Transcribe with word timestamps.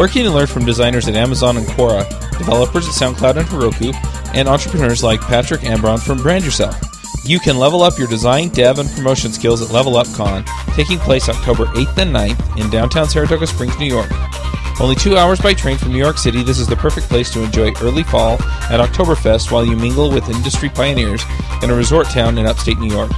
Where 0.00 0.08
and 0.08 0.34
learn 0.34 0.46
from 0.46 0.64
designers 0.64 1.08
at 1.08 1.14
Amazon 1.14 1.58
and 1.58 1.66
Quora, 1.66 2.08
developers 2.38 2.88
at 2.88 2.94
SoundCloud 2.94 3.36
and 3.36 3.46
Heroku, 3.46 3.94
and 4.34 4.48
entrepreneurs 4.48 5.04
like 5.04 5.20
Patrick 5.20 5.60
Ambron 5.60 6.00
from 6.00 6.22
Brand 6.22 6.42
Yourself? 6.42 6.74
You 7.22 7.38
can 7.38 7.58
level 7.58 7.82
up 7.82 7.98
your 7.98 8.08
design, 8.08 8.48
dev, 8.48 8.78
and 8.78 8.88
promotion 8.92 9.30
skills 9.30 9.60
at 9.60 9.74
Level 9.74 9.98
Up 9.98 10.06
Con, 10.14 10.42
taking 10.68 10.98
place 10.98 11.28
October 11.28 11.66
8th 11.66 11.98
and 11.98 12.16
9th 12.16 12.58
in 12.58 12.70
downtown 12.70 13.10
Saratoga 13.10 13.46
Springs, 13.46 13.78
New 13.78 13.84
York. 13.84 14.10
Only 14.80 14.94
two 14.94 15.18
hours 15.18 15.38
by 15.38 15.52
train 15.52 15.76
from 15.76 15.92
New 15.92 15.98
York 15.98 16.16
City, 16.16 16.42
this 16.42 16.58
is 16.58 16.66
the 16.66 16.76
perfect 16.76 17.10
place 17.10 17.30
to 17.34 17.44
enjoy 17.44 17.70
early 17.82 18.02
fall 18.02 18.42
at 18.70 18.80
Oktoberfest 18.80 19.52
while 19.52 19.66
you 19.66 19.76
mingle 19.76 20.10
with 20.10 20.30
industry 20.30 20.70
pioneers 20.70 21.22
in 21.62 21.68
a 21.68 21.74
resort 21.74 22.06
town 22.06 22.38
in 22.38 22.46
upstate 22.46 22.78
New 22.78 22.90
York. 22.90 23.10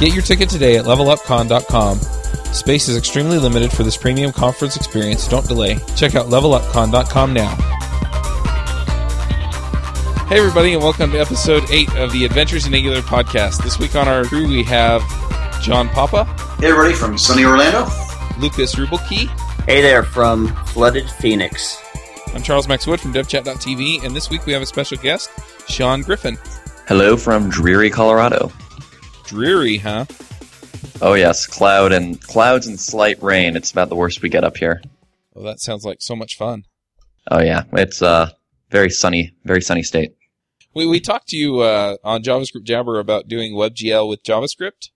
Get 0.00 0.12
your 0.12 0.22
ticket 0.22 0.48
today 0.48 0.78
at 0.78 0.84
levelupcon.com. 0.84 2.23
Space 2.54 2.88
is 2.88 2.96
extremely 2.96 3.36
limited 3.36 3.72
for 3.72 3.82
this 3.82 3.96
premium 3.96 4.30
conference 4.30 4.76
experience. 4.76 5.26
Don't 5.26 5.46
delay. 5.46 5.76
Check 5.96 6.14
out 6.14 6.26
levelupcon.com 6.26 7.32
now. 7.34 7.52
Hey, 10.26 10.38
everybody, 10.38 10.72
and 10.72 10.82
welcome 10.82 11.10
to 11.10 11.18
episode 11.18 11.64
8 11.68 11.96
of 11.96 12.12
the 12.12 12.24
Adventures 12.24 12.66
in 12.66 12.72
Angular 12.72 13.00
podcast. 13.00 13.62
This 13.64 13.80
week 13.80 13.96
on 13.96 14.06
our 14.06 14.24
crew, 14.24 14.46
we 14.46 14.62
have 14.62 15.02
John 15.62 15.88
Papa, 15.88 16.24
Hey 16.60 16.68
everybody 16.68 16.94
from 16.94 17.18
sunny 17.18 17.44
Orlando. 17.44 17.86
Lukas 18.38 18.76
Ruebbelke, 18.76 19.28
Hey 19.64 19.82
there 19.82 20.04
from 20.04 20.54
Flooded 20.66 21.10
Phoenix. 21.10 21.76
I'm 22.34 22.42
Charles 22.42 22.68
Max 22.68 22.86
Wood 22.86 23.00
from 23.00 23.12
DevChat.tv, 23.12 24.04
and 24.04 24.14
this 24.14 24.30
week 24.30 24.46
we 24.46 24.52
have 24.52 24.62
a 24.62 24.66
special 24.66 24.96
guest, 24.98 25.28
Sean 25.68 26.02
Griffin. 26.02 26.38
Hello 26.86 27.16
from 27.16 27.50
dreary 27.50 27.90
Colorado. 27.90 28.52
Dreary, 29.24 29.76
huh? 29.76 30.04
Oh 31.04 31.12
yes, 31.12 31.46
cloud 31.46 31.92
and 31.92 32.18
clouds 32.18 32.66
and 32.66 32.80
slight 32.80 33.22
rain. 33.22 33.56
It's 33.56 33.70
about 33.70 33.90
the 33.90 33.94
worst 33.94 34.22
we 34.22 34.30
get 34.30 34.42
up 34.42 34.56
here. 34.56 34.80
Well, 35.34 35.44
that 35.44 35.60
sounds 35.60 35.84
like 35.84 35.98
so 36.00 36.16
much 36.16 36.34
fun. 36.34 36.64
Oh 37.30 37.42
yeah, 37.42 37.64
it's 37.74 38.00
uh 38.00 38.30
very 38.70 38.88
sunny, 38.88 39.34
very 39.44 39.60
sunny 39.60 39.82
state. 39.82 40.14
We 40.74 40.86
we 40.86 41.00
talked 41.00 41.28
to 41.28 41.36
you 41.36 41.60
uh, 41.60 41.98
on 42.02 42.22
JavaScript 42.22 42.64
Jabber 42.64 42.98
about 42.98 43.28
doing 43.28 43.52
WebGL 43.52 44.08
with 44.08 44.22
JavaScript, 44.22 44.88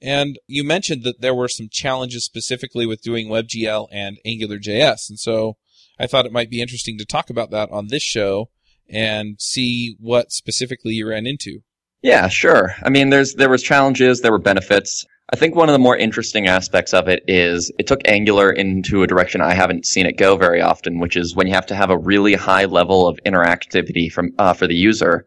and 0.00 0.38
you 0.46 0.62
mentioned 0.62 1.02
that 1.02 1.20
there 1.20 1.34
were 1.34 1.48
some 1.48 1.68
challenges 1.68 2.24
specifically 2.24 2.86
with 2.86 3.02
doing 3.02 3.26
WebGL 3.26 3.88
and 3.90 4.18
AngularJS, 4.24 5.10
and 5.10 5.18
so 5.18 5.56
I 5.98 6.06
thought 6.06 6.26
it 6.26 6.32
might 6.32 6.48
be 6.48 6.62
interesting 6.62 6.96
to 6.98 7.04
talk 7.04 7.28
about 7.28 7.50
that 7.50 7.72
on 7.72 7.88
this 7.88 8.04
show 8.04 8.50
and 8.88 9.34
see 9.40 9.96
what 9.98 10.30
specifically 10.30 10.94
you 10.94 11.08
ran 11.08 11.26
into. 11.26 11.62
Yeah, 12.02 12.28
sure. 12.28 12.76
I 12.84 12.90
mean, 12.90 13.10
there's 13.10 13.34
there 13.34 13.50
was 13.50 13.64
challenges, 13.64 14.20
there 14.20 14.30
were 14.30 14.38
benefits. 14.38 15.04
I 15.32 15.36
think 15.36 15.54
one 15.54 15.68
of 15.68 15.72
the 15.72 15.78
more 15.78 15.96
interesting 15.96 16.46
aspects 16.48 16.92
of 16.92 17.08
it 17.08 17.24
is 17.26 17.72
it 17.78 17.86
took 17.86 18.06
Angular 18.06 18.50
into 18.50 19.02
a 19.02 19.06
direction 19.06 19.40
I 19.40 19.54
haven't 19.54 19.86
seen 19.86 20.04
it 20.04 20.18
go 20.18 20.36
very 20.36 20.60
often, 20.60 20.98
which 20.98 21.16
is 21.16 21.34
when 21.34 21.46
you 21.46 21.54
have 21.54 21.66
to 21.66 21.74
have 21.74 21.88
a 21.88 21.96
really 21.96 22.34
high 22.34 22.66
level 22.66 23.08
of 23.08 23.18
interactivity 23.24 24.12
from 24.12 24.34
uh, 24.38 24.52
for 24.52 24.66
the 24.66 24.74
user. 24.74 25.26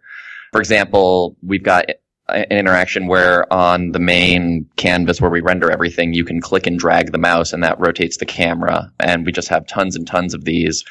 For 0.52 0.62
example, 0.62 1.36
we've 1.42 1.64
got 1.64 1.86
an 2.30 2.45
interaction 2.52 3.08
where 3.08 3.52
on 3.52 3.92
the 3.92 4.00
main 4.00 4.70
canvas 4.75 5.20
where 5.20 5.31
we 5.31 5.42
render 5.42 5.72
everything, 5.72 6.14
you 6.14 6.25
can 6.25 6.42
click 6.42 6.68
and 6.68 6.78
drag 6.78 7.12
the 7.12 7.18
mouse 7.18 7.52
and 7.52 7.64
that 7.64 7.80
rotates 7.80 8.18
the 8.18 8.25
camera. 8.25 8.92
And 9.00 9.25
we 9.25 9.31
just 9.31 9.48
have 9.48 9.66
tons 9.66 9.95
and 9.95 10.06
tons 10.06 10.34
of 10.34 10.45
these 10.45 10.84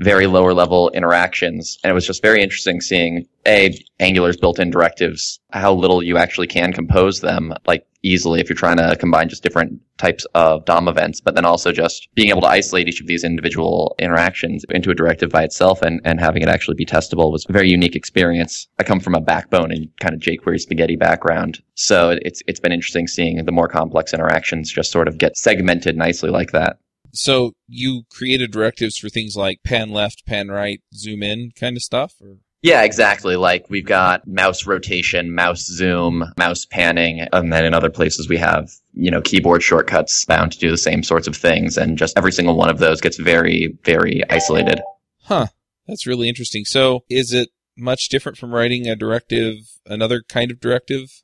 very 0.00 0.26
lower 0.26 0.54
level 0.54 0.90
interactions. 0.90 1.78
And 1.82 1.90
it 1.90 1.94
was 1.94 2.06
just 2.06 2.22
very 2.22 2.42
interesting 2.42 2.80
seeing 2.80 3.26
a 3.46 3.78
Angular's 4.00 4.36
built-in 4.36 4.70
directives, 4.70 5.40
how 5.50 5.72
little 5.72 6.02
you 6.02 6.16
actually 6.16 6.46
can 6.46 6.72
compose 6.72 7.20
them 7.20 7.54
like 7.66 7.86
easily 8.02 8.40
if 8.40 8.48
you're 8.48 8.56
trying 8.56 8.76
to 8.76 8.96
combine 8.96 9.28
just 9.28 9.42
different 9.42 9.80
types 9.98 10.26
of 10.34 10.64
DOM 10.64 10.88
events, 10.88 11.20
but 11.20 11.34
then 11.34 11.44
also 11.44 11.72
just 11.72 12.08
being 12.14 12.28
able 12.28 12.42
to 12.42 12.46
isolate 12.46 12.88
each 12.88 13.00
of 13.00 13.06
these 13.06 13.24
individual 13.24 13.96
interactions 13.98 14.64
into 14.70 14.90
a 14.90 14.94
directive 14.94 15.30
by 15.30 15.42
itself 15.42 15.82
and, 15.82 16.00
and 16.04 16.20
having 16.20 16.42
it 16.42 16.48
actually 16.48 16.74
be 16.74 16.84
testable 16.84 17.32
was 17.32 17.46
a 17.48 17.52
very 17.52 17.68
unique 17.68 17.96
experience. 17.96 18.68
I 18.78 18.84
come 18.84 19.00
from 19.00 19.14
a 19.14 19.20
backbone 19.20 19.72
and 19.72 19.88
kind 20.00 20.14
of 20.14 20.20
jQuery 20.20 20.60
spaghetti 20.60 20.96
background. 20.96 21.62
So 21.74 22.16
it's, 22.22 22.42
it's 22.46 22.60
been 22.60 22.72
interesting 22.72 23.06
seeing 23.06 23.44
the 23.44 23.52
more 23.52 23.68
complex 23.68 24.12
interactions 24.12 24.70
just 24.70 24.92
sort 24.92 25.08
of 25.08 25.18
get 25.18 25.36
segmented 25.36 25.96
nicely 25.96 26.30
like 26.30 26.52
that. 26.52 26.78
So 27.12 27.52
you 27.68 28.02
created 28.10 28.50
directives 28.50 28.98
for 28.98 29.08
things 29.08 29.36
like 29.36 29.58
pan 29.64 29.90
left, 29.90 30.26
pan 30.26 30.48
right, 30.48 30.80
zoom 30.94 31.22
in 31.22 31.52
kind 31.58 31.76
of 31.76 31.82
stuff, 31.82 32.14
or 32.20 32.38
Yeah, 32.62 32.82
exactly. 32.82 33.36
Like 33.36 33.70
we've 33.70 33.86
got 33.86 34.26
mouse 34.26 34.66
rotation, 34.66 35.34
mouse 35.34 35.64
zoom, 35.66 36.24
mouse 36.36 36.66
panning, 36.66 37.20
and 37.32 37.52
then 37.52 37.64
in 37.64 37.74
other 37.74 37.90
places 37.90 38.28
we 38.28 38.36
have, 38.38 38.70
you 38.92 39.10
know, 39.10 39.20
keyboard 39.20 39.62
shortcuts 39.62 40.24
bound 40.24 40.52
to 40.52 40.58
do 40.58 40.70
the 40.70 40.78
same 40.78 41.02
sorts 41.02 41.26
of 41.26 41.36
things. 41.36 41.76
And 41.76 41.98
just 41.98 42.16
every 42.18 42.32
single 42.32 42.56
one 42.56 42.70
of 42.70 42.78
those 42.78 43.00
gets 43.00 43.16
very, 43.18 43.76
very 43.84 44.22
isolated. 44.30 44.80
Huh. 45.22 45.46
That's 45.86 46.06
really 46.06 46.28
interesting. 46.28 46.64
So 46.64 47.04
is 47.08 47.32
it 47.32 47.50
much 47.76 48.08
different 48.08 48.38
from 48.38 48.52
writing 48.52 48.88
a 48.88 48.96
directive, 48.96 49.56
another 49.86 50.22
kind 50.28 50.50
of 50.50 50.58
directive? 50.58 51.22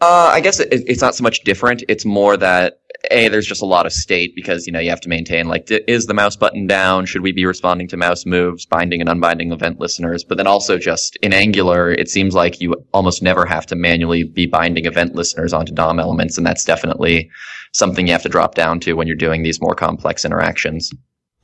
Uh, 0.00 0.30
I 0.32 0.40
guess 0.40 0.60
it, 0.60 0.68
it's 0.70 1.00
not 1.00 1.14
so 1.14 1.24
much 1.24 1.40
different. 1.40 1.82
It's 1.88 2.04
more 2.04 2.36
that 2.36 2.80
a 3.10 3.28
there's 3.28 3.46
just 3.46 3.62
a 3.62 3.66
lot 3.66 3.86
of 3.86 3.92
state 3.92 4.34
because 4.34 4.66
you 4.66 4.72
know 4.72 4.78
you 4.78 4.90
have 4.90 5.00
to 5.02 5.08
maintain 5.08 5.48
like 5.48 5.70
is 5.70 6.06
the 6.06 6.14
mouse 6.14 6.36
button 6.36 6.66
down? 6.66 7.06
Should 7.06 7.22
we 7.22 7.32
be 7.32 7.46
responding 7.46 7.88
to 7.88 7.96
mouse 7.96 8.26
moves, 8.26 8.66
binding 8.66 9.00
and 9.00 9.08
unbinding 9.08 9.52
event 9.52 9.80
listeners? 9.80 10.24
But 10.24 10.36
then 10.38 10.46
also 10.46 10.78
just 10.78 11.16
in 11.16 11.32
Angular, 11.32 11.90
it 11.90 12.08
seems 12.08 12.34
like 12.34 12.60
you 12.60 12.74
almost 12.92 13.22
never 13.22 13.46
have 13.46 13.66
to 13.66 13.76
manually 13.76 14.24
be 14.24 14.46
binding 14.46 14.86
event 14.86 15.14
listeners 15.14 15.52
onto 15.52 15.72
DOM 15.72 15.98
elements, 15.98 16.36
and 16.36 16.46
that's 16.46 16.64
definitely 16.64 17.30
something 17.72 18.06
you 18.06 18.12
have 18.12 18.22
to 18.22 18.28
drop 18.28 18.54
down 18.54 18.80
to 18.80 18.94
when 18.94 19.06
you're 19.06 19.16
doing 19.16 19.42
these 19.42 19.60
more 19.60 19.74
complex 19.74 20.24
interactions. 20.24 20.90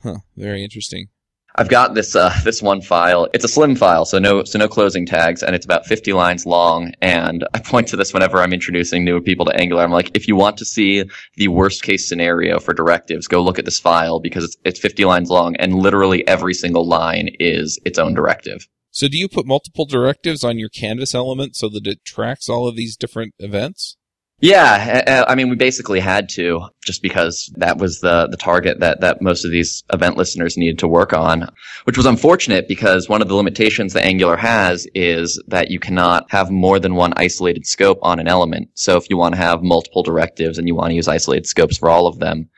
Huh. 0.01 0.17
Very 0.35 0.63
interesting. 0.63 1.07
I've 1.55 1.69
got 1.69 1.93
this 1.93 2.15
uh, 2.15 2.33
this 2.43 2.61
one 2.61 2.81
file. 2.81 3.27
It's 3.33 3.45
a 3.45 3.47
slim 3.47 3.75
file, 3.75 4.05
so 4.05 4.17
no 4.17 4.43
so 4.43 4.57
no 4.57 4.67
closing 4.67 5.05
tags, 5.05 5.43
and 5.43 5.55
it's 5.55 5.65
about 5.65 5.85
50 5.85 6.13
lines 6.13 6.45
long. 6.45 6.93
And 7.01 7.45
I 7.53 7.59
point 7.59 7.87
to 7.89 7.95
this 7.95 8.13
whenever 8.13 8.39
I'm 8.39 8.53
introducing 8.53 9.05
new 9.05 9.21
people 9.21 9.45
to 9.45 9.55
Angular. 9.55 9.83
I'm 9.83 9.91
like, 9.91 10.09
if 10.15 10.27
you 10.27 10.35
want 10.35 10.57
to 10.57 10.65
see 10.65 11.03
the 11.35 11.49
worst 11.49 11.83
case 11.83 12.07
scenario 12.07 12.59
for 12.59 12.73
directives, 12.73 13.27
go 13.27 13.43
look 13.43 13.59
at 13.59 13.65
this 13.65 13.79
file 13.79 14.19
because 14.19 14.43
it's 14.43 14.57
it's 14.65 14.79
50 14.79 15.05
lines 15.05 15.29
long, 15.29 15.55
and 15.57 15.75
literally 15.75 16.27
every 16.27 16.55
single 16.55 16.87
line 16.87 17.29
is 17.39 17.79
its 17.85 17.99
own 17.99 18.15
directive. 18.15 18.67
So 18.89 19.07
do 19.07 19.17
you 19.17 19.27
put 19.27 19.45
multiple 19.45 19.85
directives 19.85 20.43
on 20.43 20.59
your 20.59 20.69
canvas 20.69 21.15
element 21.15 21.55
so 21.55 21.67
that 21.69 21.87
it 21.87 22.05
tracks 22.05 22.47
all 22.47 22.67
of 22.67 22.75
these 22.75 22.95
different 22.95 23.33
events? 23.39 23.97
Yeah, 24.43 25.03
uh, 25.07 25.31
I 25.31 25.35
mean, 25.35 25.47
we 25.47 25.55
basically 25.55 26.01
had 26.01 26.27
to 26.31 26.67
just 26.83 27.01
because 27.01 27.49
that 27.55 27.77
was 27.77 28.01
the 28.01 28.27
the 28.27 28.35
target 28.35 28.81
that 28.81 28.99
that 28.99 29.21
most 29.21 29.45
of 29.45 29.51
these 29.51 29.85
event 29.93 30.17
listeners 30.17 30.57
needed 30.57 30.79
to 30.79 30.87
work 30.89 31.13
on, 31.13 31.47
which 31.85 31.95
was 31.95 32.05
unfortunate 32.05 32.67
because 32.67 33.07
one 33.07 33.21
of 33.21 33.29
the 33.29 33.35
limitations 33.35 33.93
that 33.93 34.03
Angular 34.03 34.35
has 34.35 34.85
is 34.93 35.41
that 35.47 35.71
you 35.71 35.79
cannot 35.79 36.29
have 36.29 36.51
more 36.51 36.77
than 36.77 36.95
one 36.95 37.13
isolated 37.15 37.65
scope 37.65 37.99
on 38.01 38.19
an 38.19 38.27
element. 38.27 38.67
So 38.73 38.97
if 38.97 39.09
you 39.09 39.15
want 39.15 39.33
to 39.33 39.39
have 39.39 39.63
multiple 39.63 40.03
directives 40.03 40.57
and 40.57 40.67
you 40.67 40.75
want 40.75 40.89
to 40.89 40.95
use 40.95 41.07
isolated 41.07 41.47
scopes 41.47 41.77
for 41.77 41.89
all 41.89 42.05
of 42.05 42.19
them, 42.19 42.49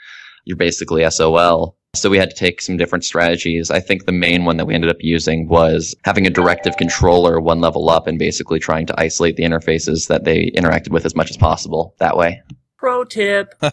you're 0.46 0.58
basically 0.58 1.08
SOL. 1.12 1.78
So 1.96 2.10
we 2.10 2.18
had 2.18 2.30
to 2.30 2.36
take 2.36 2.62
some 2.62 2.78
different 2.78 3.04
strategies. 3.04 3.72
I 3.72 3.80
think 3.80 4.06
the 4.06 4.12
main 4.12 4.46
one 4.46 4.58
that 4.58 4.66
we 4.66 4.74
ended 4.74 4.90
up 4.90 4.98
using 5.00 5.48
was 5.48 5.96
having 6.04 6.28
a 6.28 6.30
directive 6.30 6.78
controller 6.78 7.40
one 7.40 7.62
level 7.62 7.90
up 7.90 8.08
and 8.08 8.20
basically 8.20 8.60
trying 8.60 8.86
to 8.88 9.00
isolate 9.00 9.36
the 9.36 9.44
interfaces 9.44 10.08
that 10.08 10.24
they 10.24 10.52
interacted 10.52 10.90
with 10.90 11.06
as 11.06 11.16
much 11.16 11.30
as 11.30 11.38
possible 11.38 11.96
that 12.00 12.18
way. 12.18 12.42
Pro 12.78 13.04
tip. 13.04 13.54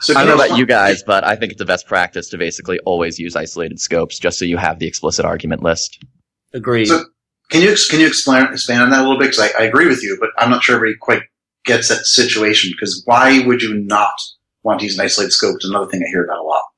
So 0.00 0.16
I 0.16 0.24
don't 0.24 0.36
know 0.36 0.44
about 0.44 0.58
you 0.58 0.66
guys, 0.66 1.04
but 1.04 1.22
I 1.24 1.36
think 1.36 1.52
it's 1.52 1.60
a 1.60 1.64
best 1.64 1.86
practice 1.86 2.28
to 2.30 2.38
basically 2.38 2.80
always 2.80 3.20
use 3.20 3.36
isolated 3.36 3.78
scopes 3.78 4.18
just 4.18 4.36
so 4.36 4.44
you 4.44 4.56
have 4.56 4.80
the 4.80 4.86
explicit 4.88 5.24
argument 5.24 5.62
list. 5.62 6.04
Agreed. 6.52 6.86
So 6.86 7.04
can 7.50 7.62
you 7.62 7.76
can 7.88 8.00
you 8.00 8.08
explain 8.08 8.44
expand 8.46 8.82
on 8.82 8.90
that 8.90 9.00
a 9.00 9.02
little 9.02 9.18
bit? 9.18 9.30
Because 9.30 9.52
I, 9.54 9.62
I 9.62 9.66
agree 9.66 9.86
with 9.86 10.02
you, 10.02 10.16
but 10.18 10.30
I'm 10.38 10.50
not 10.50 10.64
sure 10.64 10.74
everybody 10.74 10.98
quite 10.98 11.22
gets 11.64 11.88
that 11.88 12.04
situation. 12.04 12.72
Because 12.74 13.02
why 13.04 13.44
would 13.46 13.62
you 13.62 13.74
not 13.74 14.14
want 14.62 14.80
to 14.80 14.86
use 14.86 14.98
an 14.98 15.04
isolated 15.04 15.32
scope? 15.32 15.56
It's 15.56 15.68
another 15.68 15.90
thing 15.90 16.02
I 16.04 16.10
hear 16.10 16.24
about 16.24 16.40
a 16.40 16.42
lot. 16.42 16.71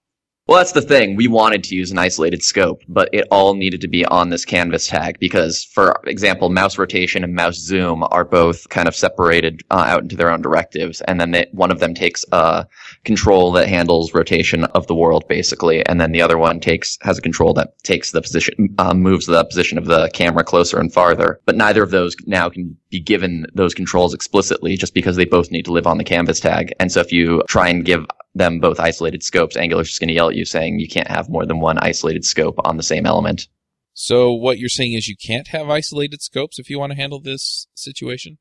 Well, 0.47 0.59
that's 0.59 0.73
the 0.73 0.83
thing. 0.83 1.17
We 1.17 1.27
wanted 1.27 1.65
to 1.65 1.75
use 1.75 1.91
an 1.91 1.97
isolated 1.97 2.43
scope, 2.43 2.83
but 2.87 3.09
it 3.15 3.27
all 3.31 3.55
needed 3.55 3.81
to 3.81 3.89
be 3.89 4.05
on 4.05 4.29
this 4.29 4.45
canvas 4.45 4.87
tag 4.87 5.19
because, 5.19 5.65
for 5.65 5.99
example, 6.05 6.51
mouse 6.51 6.77
rotation 6.77 7.25
and 7.25 7.35
mouse 7.35 7.57
zoom 7.57 8.05
are 8.11 8.27
both 8.27 8.69
kind 8.69 8.87
of 8.87 8.95
separated 8.95 9.63
uh, 9.71 9.87
out 9.89 10.03
into 10.03 10.17
their 10.17 10.31
own 10.31 10.43
directives, 10.43 11.01
and 11.03 11.19
then 11.19 11.31
they, 11.31 11.47
one 11.53 11.71
of 11.71 11.81
them 11.81 11.95
takes 11.95 12.27
a 12.31 12.67
control 13.05 13.53
that 13.53 13.69
handles 13.69 14.13
rotation 14.13 14.65
of 14.65 14.87
the 14.87 14.95
world, 14.95 15.27
basically, 15.29 15.85
and 15.87 15.99
then 15.99 16.13
the 16.13 16.21
other 16.21 16.37
one 16.37 16.61
takes 16.61 16.99
has 17.01 17.17
a 17.17 17.23
control 17.23 17.55
that 17.55 17.83
takes 17.83 18.11
the 18.11 18.21
position, 18.21 18.75
uh, 18.77 18.93
moves 18.93 19.25
the 19.25 19.47
position 19.47 19.79
of 19.79 19.87
the 19.87 20.11
camera 20.13 20.45
closer 20.45 20.79
and 20.79 20.93
farther. 20.93 21.41
But 21.47 21.57
neither 21.57 21.83
of 21.83 21.91
those 21.91 22.15
now 22.27 22.51
can 22.51 22.77
be 22.91 23.01
given 23.01 23.47
those 23.55 23.73
controls 23.73 24.13
explicitly, 24.13 24.77
just 24.77 24.93
because 24.93 25.17
they 25.17 25.25
both 25.25 25.51
need 25.51 25.65
to 25.65 25.73
live 25.73 25.87
on 25.87 25.97
the 25.97 26.05
canvas 26.05 26.39
tag. 26.39 26.75
And 26.79 26.93
so, 26.93 27.01
if 27.01 27.13
you 27.13 27.43
try 27.49 27.69
and 27.69 27.83
give 27.83 28.05
them 28.35 28.61
both 28.61 28.81
isolated 28.81 29.23
scopes, 29.23 29.57
Angular's 29.57 29.89
just 29.89 30.01
going 30.01 30.09
to 30.09 30.15
yell 30.15 30.29
at 30.29 30.35
you 30.35 30.45
saying 30.45 30.79
you 30.79 30.89
can't 30.89 31.09
have 31.09 31.29
more 31.29 31.47
than 31.47 31.61
one 31.61 31.79
isolated 31.79 32.25
scope 32.25 32.57
on 32.65 32.77
the 32.77 32.83
same 32.83 33.07
element. 33.07 33.49
So 33.93 34.33
what 34.33 34.59
you're 34.59 34.69
saying 34.69 34.95
is 34.95 35.07
you 35.07 35.17
can't 35.17 35.49
have 35.49 35.71
isolated 35.71 36.21
scopes 36.21 36.59
if 36.59 36.69
you 36.69 36.79
want 36.79 36.93
to 36.93 36.99
handle 36.99 37.21
this 37.21 37.69
situation? 37.75 38.39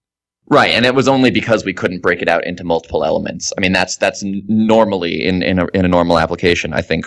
Right, 0.48 0.72
and 0.72 0.86
it 0.86 0.96
was 0.96 1.08
only 1.08 1.32
because 1.32 1.64
we 1.64 1.74
couldn't 1.74 2.02
break 2.02 2.22
it 2.22 2.28
out 2.28 2.46
into 2.46 2.64
multiple 2.64 3.06
elements. 3.06 3.54
I 3.58 3.62
mean, 3.62 3.72
that's 3.72 3.96
that's 3.96 4.24
normally 4.24 5.24
in 5.24 5.42
in 5.42 5.60
a, 5.60 5.68
in 5.74 5.86
a 5.86 5.88
normal 5.88 6.20
application. 6.20 6.74
I 6.74 6.82
think 6.82 7.06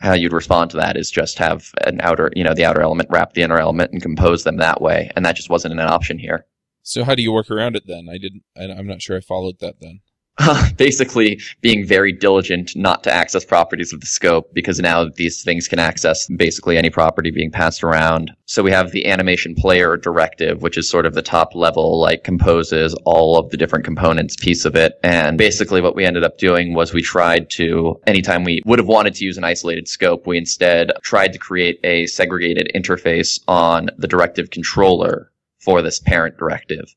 how 0.00 0.14
you'd 0.14 0.32
respond 0.32 0.70
to 0.72 0.76
that 0.78 0.96
is 0.96 1.10
just 1.10 1.38
have 1.38 1.70
an 1.86 2.00
outer, 2.00 2.32
you 2.34 2.42
know, 2.42 2.54
the 2.54 2.64
outer 2.64 2.80
element 2.80 3.08
wrap 3.12 3.34
the 3.34 3.42
inner 3.42 3.58
element 3.58 3.92
and 3.92 4.02
compose 4.02 4.42
them 4.42 4.56
that 4.56 4.82
way. 4.82 5.12
And 5.14 5.24
that 5.24 5.36
just 5.36 5.48
wasn't 5.48 5.74
an 5.74 5.80
option 5.80 6.18
here. 6.18 6.44
So 6.82 7.04
how 7.04 7.14
do 7.14 7.22
you 7.22 7.30
work 7.30 7.50
around 7.50 7.76
it 7.76 7.86
then? 7.86 8.08
I 8.10 8.18
didn't. 8.18 8.42
I'm 8.56 8.88
not 8.88 9.00
sure 9.00 9.16
I 9.16 9.20
followed 9.20 9.60
that 9.60 9.76
then. 9.80 10.00
basically 10.76 11.40
being 11.60 11.86
very 11.86 12.12
diligent 12.12 12.74
not 12.74 13.04
to 13.04 13.12
access 13.12 13.44
properties 13.44 13.92
of 13.92 14.00
the 14.00 14.06
scope 14.06 14.52
because 14.54 14.80
now 14.80 15.06
these 15.16 15.42
things 15.42 15.68
can 15.68 15.78
access 15.78 16.26
basically 16.36 16.78
any 16.78 16.88
property 16.88 17.30
being 17.30 17.50
passed 17.50 17.84
around. 17.84 18.32
So 18.46 18.62
we 18.62 18.70
have 18.70 18.92
the 18.92 19.06
animation 19.06 19.54
player 19.54 19.96
directive, 19.96 20.62
which 20.62 20.78
is 20.78 20.88
sort 20.88 21.04
of 21.04 21.14
the 21.14 21.22
top 21.22 21.54
level, 21.54 22.00
like 22.00 22.24
composes 22.24 22.94
all 23.04 23.38
of 23.38 23.50
the 23.50 23.56
different 23.56 23.84
components 23.84 24.36
piece 24.36 24.64
of 24.64 24.74
it. 24.74 24.98
And 25.02 25.36
basically 25.36 25.82
what 25.82 25.94
we 25.94 26.04
ended 26.04 26.24
up 26.24 26.38
doing 26.38 26.74
was 26.74 26.94
we 26.94 27.02
tried 27.02 27.50
to, 27.50 28.00
anytime 28.06 28.44
we 28.44 28.62
would 28.64 28.78
have 28.78 28.88
wanted 28.88 29.14
to 29.14 29.24
use 29.24 29.36
an 29.36 29.44
isolated 29.44 29.86
scope, 29.86 30.26
we 30.26 30.38
instead 30.38 30.92
tried 31.02 31.32
to 31.34 31.38
create 31.38 31.78
a 31.84 32.06
segregated 32.06 32.70
interface 32.74 33.38
on 33.48 33.90
the 33.98 34.08
directive 34.08 34.50
controller 34.50 35.30
for 35.58 35.82
this 35.82 36.00
parent 36.00 36.38
directive 36.38 36.94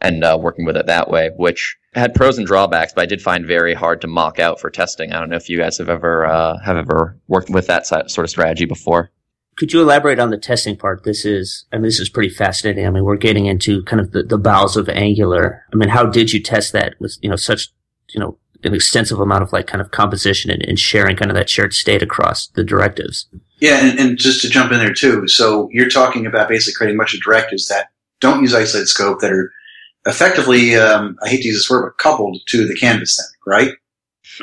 and 0.00 0.24
uh, 0.24 0.38
working 0.40 0.64
with 0.64 0.76
it 0.76 0.86
that 0.86 1.10
way, 1.10 1.30
which 1.36 1.76
had 1.94 2.14
pros 2.14 2.38
and 2.38 2.46
drawbacks, 2.46 2.92
but 2.92 3.02
I 3.02 3.06
did 3.06 3.22
find 3.22 3.46
very 3.46 3.74
hard 3.74 4.00
to 4.02 4.06
mock 4.06 4.38
out 4.38 4.60
for 4.60 4.70
testing. 4.70 5.12
I 5.12 5.18
don't 5.18 5.30
know 5.30 5.36
if 5.36 5.48
you 5.48 5.58
guys 5.58 5.78
have 5.78 5.88
ever 5.88 6.26
uh, 6.26 6.58
have 6.60 6.76
ever 6.76 7.18
worked 7.26 7.50
with 7.50 7.66
that 7.66 7.86
sort 7.86 8.18
of 8.18 8.30
strategy 8.30 8.64
before. 8.64 9.10
Could 9.56 9.72
you 9.72 9.82
elaborate 9.82 10.20
on 10.20 10.30
the 10.30 10.38
testing 10.38 10.76
part? 10.76 11.02
This 11.02 11.24
is, 11.24 11.66
I 11.72 11.76
mean, 11.76 11.82
this 11.82 11.98
is 11.98 12.08
pretty 12.08 12.28
fascinating. 12.28 12.86
I 12.86 12.90
mean, 12.90 13.02
we're 13.02 13.16
getting 13.16 13.46
into 13.46 13.82
kind 13.82 14.00
of 14.00 14.12
the, 14.12 14.22
the 14.22 14.38
bowels 14.38 14.76
of 14.76 14.88
Angular. 14.88 15.64
I 15.72 15.76
mean, 15.76 15.88
how 15.88 16.06
did 16.06 16.32
you 16.32 16.40
test 16.40 16.72
that 16.74 16.94
with, 17.00 17.18
you 17.22 17.28
know, 17.28 17.34
such, 17.34 17.66
you 18.10 18.20
know, 18.20 18.38
an 18.62 18.72
extensive 18.72 19.18
amount 19.18 19.42
of 19.42 19.52
like 19.52 19.66
kind 19.66 19.80
of 19.80 19.90
composition 19.90 20.52
and, 20.52 20.62
and 20.62 20.78
sharing 20.78 21.16
kind 21.16 21.30
of 21.30 21.34
that 21.34 21.50
shared 21.50 21.72
state 21.72 22.02
across 22.02 22.46
the 22.54 22.62
directives? 22.62 23.26
Yeah, 23.58 23.84
and, 23.84 23.98
and 23.98 24.16
just 24.16 24.42
to 24.42 24.48
jump 24.48 24.70
in 24.70 24.78
there 24.78 24.94
too. 24.94 25.26
So 25.26 25.68
you're 25.72 25.88
talking 25.88 26.24
about 26.24 26.48
basically 26.48 26.76
creating 26.76 26.96
a 26.96 27.00
bunch 27.00 27.14
of 27.14 27.20
directives 27.20 27.66
that 27.66 27.88
don't 28.20 28.42
use 28.42 28.54
isolated 28.54 28.86
scope 28.86 29.20
that 29.20 29.32
are 29.32 29.52
effectively, 30.06 30.76
um, 30.76 31.16
I 31.22 31.28
hate 31.28 31.42
to 31.42 31.48
use 31.48 31.56
this 31.56 31.70
word, 31.70 31.82
but 31.82 32.02
coupled 32.02 32.40
to 32.48 32.66
the 32.66 32.74
canvas 32.76 33.16
thing, 33.16 33.52
right? 33.52 33.72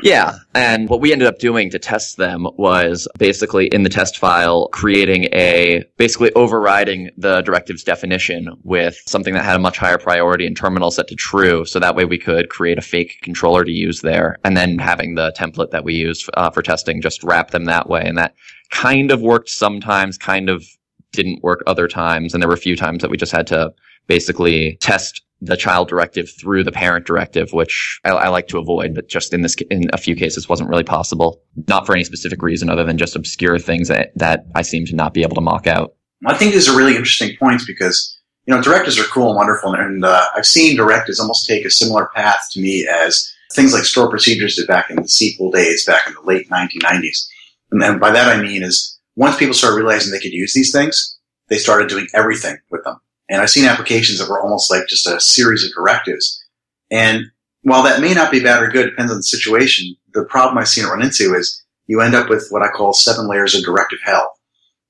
Yeah, 0.04 0.40
and 0.54 0.90
what 0.90 1.00
we 1.00 1.14
ended 1.14 1.28
up 1.28 1.40
doing 1.40 1.70
to 1.70 1.80
test 1.80 2.18
them 2.18 2.48
was 2.58 3.08
basically 3.18 3.68
in 3.68 3.84
the 3.84 3.90
test 3.90 4.18
file 4.18 4.68
creating 4.70 5.26
a 5.32 5.86
basically 5.98 6.34
overriding 6.34 7.12
the 7.18 7.42
directive's 7.42 7.84
definition 7.84 8.50
with 8.64 8.98
something 9.06 9.34
that 9.34 9.46
had 9.46 9.56
a 9.56 9.60
much 9.60 9.78
higher 9.78 9.98
priority 9.98 10.46
and 10.46 10.58
terminal 10.58 10.92
set 10.92 11.08
to 11.08 11.16
true, 11.16 11.66
so 11.66 11.80
that 11.80 11.96
way 11.96 12.04
we 12.04 12.18
could 12.18 12.50
create 12.50 12.78
a 12.78 12.82
fake 12.82 13.20
controller 13.22 13.64
to 13.64 13.72
use 13.72 14.02
there, 14.02 14.38
and 14.44 14.58
then 14.58 14.80
having 14.80 15.16
the 15.16 15.32
template 15.38 15.72
that 15.72 15.86
we 15.86 15.94
used 15.94 16.30
uh, 16.34 16.50
for 16.50 16.62
testing 16.62 17.02
just 17.02 17.24
wrap 17.24 17.52
them 17.52 17.66
that 17.66 17.88
way, 17.88 18.04
and 18.04 18.18
that 18.18 18.36
kind 18.72 19.12
of 19.12 19.22
worked 19.22 19.50
sometimes, 19.50 20.18
kind 20.18 20.50
of 20.50 20.66
didn't 21.12 21.44
work 21.44 21.64
other 21.68 21.88
times, 21.88 22.34
and 22.34 22.42
there 22.42 22.50
were 22.50 22.56
a 22.56 22.58
few 22.58 22.76
times 22.76 23.02
that 23.02 23.12
we 23.12 23.18
just 23.18 23.32
had 23.32 23.48
to 23.48 23.74
basically 24.08 24.78
test 24.82 25.22
the 25.42 25.58
child 25.58 25.88
directive 25.88 26.30
through 26.40 26.64
the 26.64 26.72
parent 26.72 27.06
directive, 27.06 27.52
which 27.52 28.00
I, 28.06 28.12
I, 28.12 28.28
like 28.30 28.48
to 28.48 28.58
avoid, 28.58 28.96
but 28.96 29.10
just 29.10 29.34
in 29.34 29.42
this, 29.42 29.56
in 29.70 29.90
a 29.92 29.98
few 29.98 30.16
cases 30.16 30.48
wasn't 30.48 30.70
really 30.70 30.84
possible. 30.84 31.42
Not 31.68 31.86
for 31.86 31.94
any 31.94 32.04
specific 32.04 32.42
reason 32.42 32.70
other 32.70 32.84
than 32.84 32.98
just 32.98 33.16
obscure 33.16 33.60
things 33.60 33.90
that, 33.90 34.12
that 34.16 34.46
I 34.56 34.62
seem 34.62 34.86
to 34.86 34.96
not 34.96 35.14
be 35.14 35.24
able 35.24 35.36
to 35.36 35.42
mock 35.42 35.68
out. 35.68 35.94
I 36.26 36.36
think 36.36 36.54
these 36.54 36.70
are 36.70 36.78
really 36.78 36.96
interesting 36.96 37.36
points 37.38 37.66
because, 37.66 38.18
you 38.46 38.56
know, 38.56 38.62
directives 38.62 38.98
are 38.98 39.04
cool 39.04 39.30
and 39.30 39.36
wonderful. 39.36 39.74
And 39.74 40.06
uh, 40.06 40.26
I've 40.36 40.46
seen 40.46 40.78
directives 40.78 41.20
almost 41.20 41.48
take 41.48 41.66
a 41.66 41.70
similar 41.70 42.10
path 42.16 42.48
to 42.52 42.62
me 42.62 42.88
as 42.90 43.32
things 43.54 43.74
like 43.74 43.84
store 43.84 44.10
procedures 44.10 44.56
did 44.56 44.68
back 44.68 44.90
in 44.90 44.96
the 44.96 45.04
SQL 45.04 45.52
days, 45.52 45.86
back 45.86 46.08
in 46.08 46.14
the 46.14 46.22
late 46.22 46.50
1990s. 46.50 47.28
And, 47.72 47.84
and 47.84 48.00
by 48.00 48.12
that 48.12 48.34
I 48.34 48.42
mean 48.42 48.64
is 48.64 49.00
once 49.16 49.38
people 49.38 49.54
started 49.54 49.78
realizing 49.78 50.12
they 50.12 50.20
could 50.20 50.32
use 50.32 50.54
these 50.54 50.72
things, 50.72 51.18
they 51.50 51.58
started 51.58 51.90
doing 51.90 52.08
everything 52.14 52.58
with 52.72 52.84
them. 52.84 53.00
And 53.30 53.42
I've 53.42 53.50
seen 53.50 53.66
applications 53.66 54.20
that 54.20 54.30
were 54.30 54.42
almost 54.42 54.70
like 54.70 54.88
just 54.88 55.08
a 55.08 55.20
series 55.20 55.66
of 55.66 55.74
directives. 55.74 56.44
And 56.92 57.26
while 57.64 57.84
that 57.84 58.02
may 58.02 58.14
not 58.14 58.32
be 58.32 58.44
bad 58.44 58.62
or 58.62 58.70
good, 58.70 58.92
depends 58.92 59.12
on 59.12 59.18
the 59.18 59.24
situation, 59.24 59.96
the 60.14 60.26
problem 60.26 60.58
I've 60.58 60.68
seen 60.68 60.86
it 60.86 60.90
run 60.90 61.02
into 61.02 61.34
is 61.34 61.64
you 61.88 62.02
end 62.02 62.16
up 62.16 62.30
with 62.30 62.48
what 62.50 62.62
I 62.62 62.70
call 62.70 62.94
seven 62.94 63.28
layers 63.28 63.56
of 63.56 63.64
directive 63.64 64.00
hell. 64.04 64.34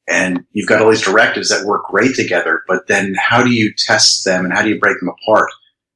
And 0.08 0.46
you've 0.52 0.68
got 0.68 0.82
all 0.82 0.90
these 0.90 1.02
directives 1.02 1.50
that 1.50 1.66
work 1.66 1.86
great 1.86 2.16
together, 2.16 2.62
but 2.68 2.88
then 2.88 3.16
how 3.18 3.44
do 3.44 3.50
you 3.50 3.74
test 3.76 4.24
them 4.24 4.46
and 4.46 4.54
how 4.54 4.62
do 4.62 4.70
you 4.70 4.80
break 4.80 5.00
them 5.00 5.10
apart 5.10 5.50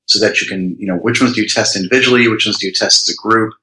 so 0.05 0.19
that 0.25 0.41
you 0.41 0.47
can, 0.47 0.75
you 0.79 0.87
know, 0.87 0.95
which 0.95 1.21
ones 1.21 1.35
do 1.35 1.41
you 1.41 1.47
test 1.47 1.75
individually? 1.75 2.27
Which 2.27 2.45
ones 2.45 2.57
do 2.57 2.65
you 2.65 2.73
test 2.73 3.07
as 3.07 3.13
a 3.13 3.21
group? 3.21 3.53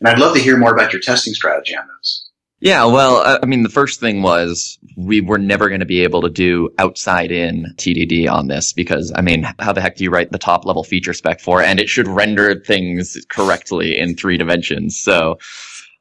And 0.00 0.08
I'd 0.08 0.18
love 0.18 0.34
to 0.34 0.42
hear 0.42 0.58
more 0.58 0.74
about 0.74 0.92
your 0.92 1.00
testing 1.00 1.32
strategy 1.32 1.74
on 1.74 1.86
those. 1.86 2.28
Yeah, 2.60 2.84
well, 2.84 3.16
uh, 3.16 3.38
I 3.42 3.46
mean, 3.46 3.62
the 3.62 3.70
first 3.70 4.00
thing 4.00 4.22
was 4.22 4.78
we 4.96 5.20
were 5.20 5.38
never 5.38 5.68
going 5.68 5.80
to 5.80 5.86
be 5.86 6.02
able 6.02 6.22
to 6.22 6.30
do 6.30 6.70
outside 6.78 7.30
in 7.30 7.66
TDD 7.76 8.30
on 8.30 8.48
this 8.48 8.72
because, 8.72 9.12
I 9.14 9.20
mean, 9.20 9.46
how 9.58 9.72
the 9.72 9.80
heck 9.80 9.96
do 9.96 10.04
you 10.04 10.10
write 10.10 10.32
the 10.32 10.38
top 10.38 10.64
level 10.64 10.82
feature 10.82 11.12
spec 11.12 11.40
for? 11.40 11.62
And 11.62 11.78
it 11.78 11.88
should 11.88 12.08
render 12.08 12.58
things 12.60 13.16
correctly 13.28 13.98
in 13.98 14.16
three 14.16 14.38
dimensions. 14.38 14.98
So, 14.98 15.38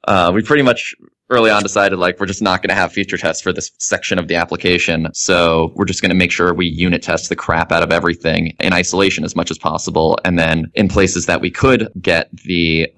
uh, 0.08 0.32
we 0.34 0.42
pretty 0.42 0.64
much 0.64 0.96
early 1.30 1.50
on 1.50 1.64
decided 1.64 1.98
like 1.98 2.20
we're 2.20 2.26
just 2.26 2.42
not 2.42 2.62
going 2.62 2.70
to 2.70 2.76
have 2.76 2.92
feature 2.92 3.18
tests 3.18 3.42
for 3.42 3.52
this 3.52 3.72
section 3.80 4.20
of 4.20 4.28
the 4.28 4.36
application. 4.36 5.08
So 5.14 5.72
we're 5.76 5.86
just 5.86 6.02
going 6.02 6.10
to 6.10 6.16
make 6.16 6.32
sure 6.32 6.54
we 6.54 6.68
unit 6.68 7.02
test 7.02 7.30
the 7.30 7.36
crap 7.36 7.72
out 7.72 7.82
of 7.82 7.92
everything 7.92 8.56
in 8.60 8.74
isolation 8.74 9.24
as 9.24 9.36
much 9.36 9.50
as 9.50 9.58
possible. 9.58 10.20
And 10.24 10.38
then 10.38 10.72
in 10.76 10.88
places 10.88 11.26
that 11.26 11.42
we 11.42 11.50
could 11.50 11.90
get 12.00 12.30
the 12.46 12.92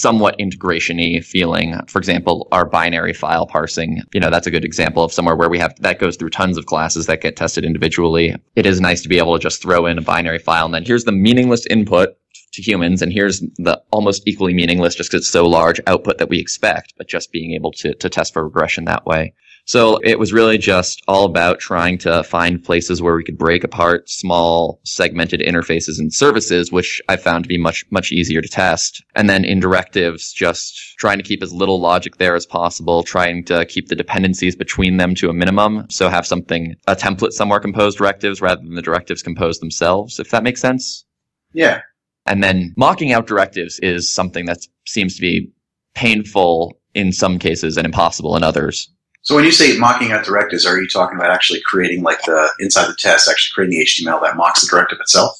somewhat 0.00 0.38
integration-y 0.38 1.20
feeling. 1.20 1.78
For 1.86 1.98
example, 1.98 2.48
our 2.52 2.64
binary 2.64 3.12
file 3.12 3.46
parsing, 3.46 4.02
you 4.12 4.20
know, 4.20 4.30
that's 4.30 4.46
a 4.46 4.50
good 4.50 4.64
example 4.64 5.04
of 5.04 5.12
somewhere 5.12 5.36
where 5.36 5.48
we 5.48 5.58
have, 5.58 5.74
that 5.80 5.98
goes 5.98 6.16
through 6.16 6.30
tons 6.30 6.58
of 6.58 6.66
classes 6.66 7.06
that 7.06 7.20
get 7.20 7.36
tested 7.36 7.64
individually. 7.64 8.34
It 8.56 8.66
is 8.66 8.80
nice 8.80 9.02
to 9.02 9.08
be 9.08 9.18
able 9.18 9.36
to 9.36 9.42
just 9.42 9.62
throw 9.62 9.86
in 9.86 9.98
a 9.98 10.02
binary 10.02 10.38
file 10.38 10.66
and 10.66 10.74
then 10.74 10.84
here's 10.84 11.04
the 11.04 11.12
meaningless 11.12 11.66
input 11.66 12.16
to 12.54 12.62
humans 12.62 13.02
and 13.02 13.12
here's 13.12 13.40
the 13.56 13.80
almost 13.90 14.26
equally 14.26 14.54
meaningless 14.54 14.94
just 14.94 15.10
because 15.10 15.24
it's 15.24 15.30
so 15.30 15.46
large 15.46 15.80
output 15.86 16.18
that 16.18 16.28
we 16.28 16.38
expect, 16.38 16.94
but 16.96 17.08
just 17.08 17.32
being 17.32 17.52
able 17.52 17.72
to, 17.72 17.94
to 17.94 18.08
test 18.08 18.32
for 18.32 18.44
regression 18.44 18.84
that 18.84 19.04
way. 19.06 19.34
So 19.66 19.96
it 20.04 20.18
was 20.18 20.32
really 20.32 20.58
just 20.58 21.02
all 21.08 21.24
about 21.24 21.58
trying 21.58 21.96
to 21.98 22.22
find 22.24 22.62
places 22.62 23.00
where 23.00 23.16
we 23.16 23.24
could 23.24 23.38
break 23.38 23.64
apart 23.64 24.10
small 24.10 24.78
segmented 24.84 25.40
interfaces 25.40 25.98
and 25.98 26.12
services, 26.12 26.70
which 26.70 27.00
I 27.08 27.16
found 27.16 27.44
to 27.44 27.48
be 27.48 27.56
much, 27.56 27.84
much 27.90 28.12
easier 28.12 28.42
to 28.42 28.48
test. 28.48 29.02
And 29.14 29.28
then 29.28 29.42
in 29.44 29.60
directives, 29.60 30.34
just 30.34 30.76
trying 30.98 31.16
to 31.16 31.24
keep 31.24 31.42
as 31.42 31.52
little 31.52 31.80
logic 31.80 32.18
there 32.18 32.34
as 32.34 32.44
possible, 32.44 33.02
trying 33.02 33.42
to 33.46 33.64
keep 33.64 33.88
the 33.88 33.96
dependencies 33.96 34.54
between 34.54 34.98
them 34.98 35.14
to 35.16 35.30
a 35.30 35.34
minimum. 35.34 35.86
So 35.88 36.10
have 36.10 36.26
something, 36.26 36.74
a 36.86 36.94
template 36.94 37.32
somewhere 37.32 37.60
compose 37.60 37.94
directives 37.94 38.42
rather 38.42 38.60
than 38.60 38.74
the 38.74 38.82
directives 38.82 39.22
compose 39.22 39.60
themselves, 39.60 40.20
if 40.20 40.30
that 40.30 40.42
makes 40.42 40.60
sense. 40.60 41.06
Yeah. 41.54 41.80
And 42.26 42.42
then 42.42 42.74
mocking 42.76 43.12
out 43.12 43.26
directives 43.26 43.78
is 43.78 44.12
something 44.12 44.44
that 44.44 44.66
seems 44.86 45.14
to 45.14 45.22
be 45.22 45.50
painful 45.94 46.78
in 46.94 47.12
some 47.12 47.38
cases 47.38 47.78
and 47.78 47.86
impossible 47.86 48.36
in 48.36 48.42
others. 48.42 48.90
So 49.24 49.34
when 49.34 49.44
you 49.44 49.52
say 49.52 49.78
mocking 49.78 50.12
out 50.12 50.24
directives, 50.24 50.66
are 50.66 50.78
you 50.78 50.86
talking 50.86 51.18
about 51.18 51.30
actually 51.30 51.62
creating 51.64 52.02
like 52.02 52.22
the 52.22 52.50
inside 52.60 52.88
the 52.88 52.94
test, 52.94 53.26
actually 53.28 53.54
creating 53.54 53.78
the 53.78 53.84
HTML 53.86 54.22
that 54.22 54.36
mocks 54.36 54.60
the 54.60 54.68
directive 54.68 55.00
itself? 55.00 55.32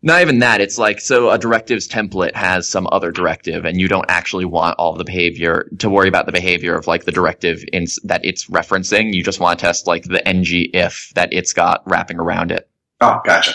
Not 0.00 0.20
even 0.20 0.38
that. 0.38 0.60
It's 0.60 0.78
like, 0.78 1.00
so 1.00 1.30
a 1.30 1.38
directives 1.38 1.88
template 1.88 2.36
has 2.36 2.68
some 2.68 2.88
other 2.92 3.10
directive 3.10 3.64
and 3.64 3.80
you 3.80 3.88
don't 3.88 4.04
actually 4.08 4.44
want 4.44 4.76
all 4.78 4.94
the 4.94 5.04
behavior 5.04 5.68
to 5.78 5.90
worry 5.90 6.08
about 6.08 6.26
the 6.26 6.32
behavior 6.32 6.76
of 6.76 6.86
like 6.86 7.04
the 7.04 7.12
directive 7.12 7.64
in, 7.72 7.86
that 8.04 8.24
it's 8.24 8.46
referencing. 8.46 9.12
You 9.12 9.24
just 9.24 9.40
want 9.40 9.58
to 9.58 9.64
test 9.64 9.88
like 9.88 10.04
the 10.04 10.26
ng 10.26 10.44
if 10.72 11.10
that 11.16 11.32
it's 11.32 11.52
got 11.52 11.82
wrapping 11.84 12.20
around 12.20 12.52
it. 12.52 12.68
Oh, 13.00 13.20
gotcha. 13.24 13.54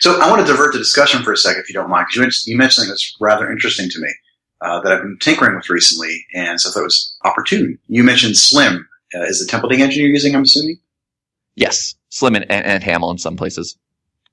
So 0.00 0.20
I 0.20 0.28
want 0.28 0.46
to 0.46 0.50
divert 0.50 0.74
the 0.74 0.78
discussion 0.78 1.22
for 1.22 1.32
a 1.32 1.36
second, 1.38 1.62
if 1.62 1.70
you 1.70 1.74
don't 1.74 1.88
mind, 1.88 2.08
because 2.12 2.46
you 2.46 2.56
mentioned 2.56 2.72
something 2.72 2.90
that's 2.90 3.16
rather 3.18 3.50
interesting 3.50 3.88
to 3.88 4.00
me 4.00 4.08
uh, 4.60 4.80
that 4.80 4.92
I've 4.92 5.02
been 5.02 5.18
tinkering 5.20 5.56
with 5.56 5.70
recently, 5.70 6.26
and 6.34 6.60
so 6.60 6.68
I 6.68 6.72
thought 6.72 6.80
it 6.80 6.84
was 6.84 7.16
opportune. 7.24 7.78
You 7.88 8.04
mentioned 8.04 8.36
Slim. 8.36 8.88
Uh, 9.14 9.22
is 9.22 9.44
the 9.44 9.50
templating 9.50 9.78
engine 9.78 10.02
you're 10.02 10.10
using, 10.10 10.34
I'm 10.34 10.42
assuming? 10.42 10.78
Yes, 11.56 11.94
Slim 12.10 12.34
and, 12.34 12.50
and, 12.50 12.66
and 12.66 12.82
Haml 12.82 13.10
in 13.10 13.18
some 13.18 13.36
places. 13.36 13.76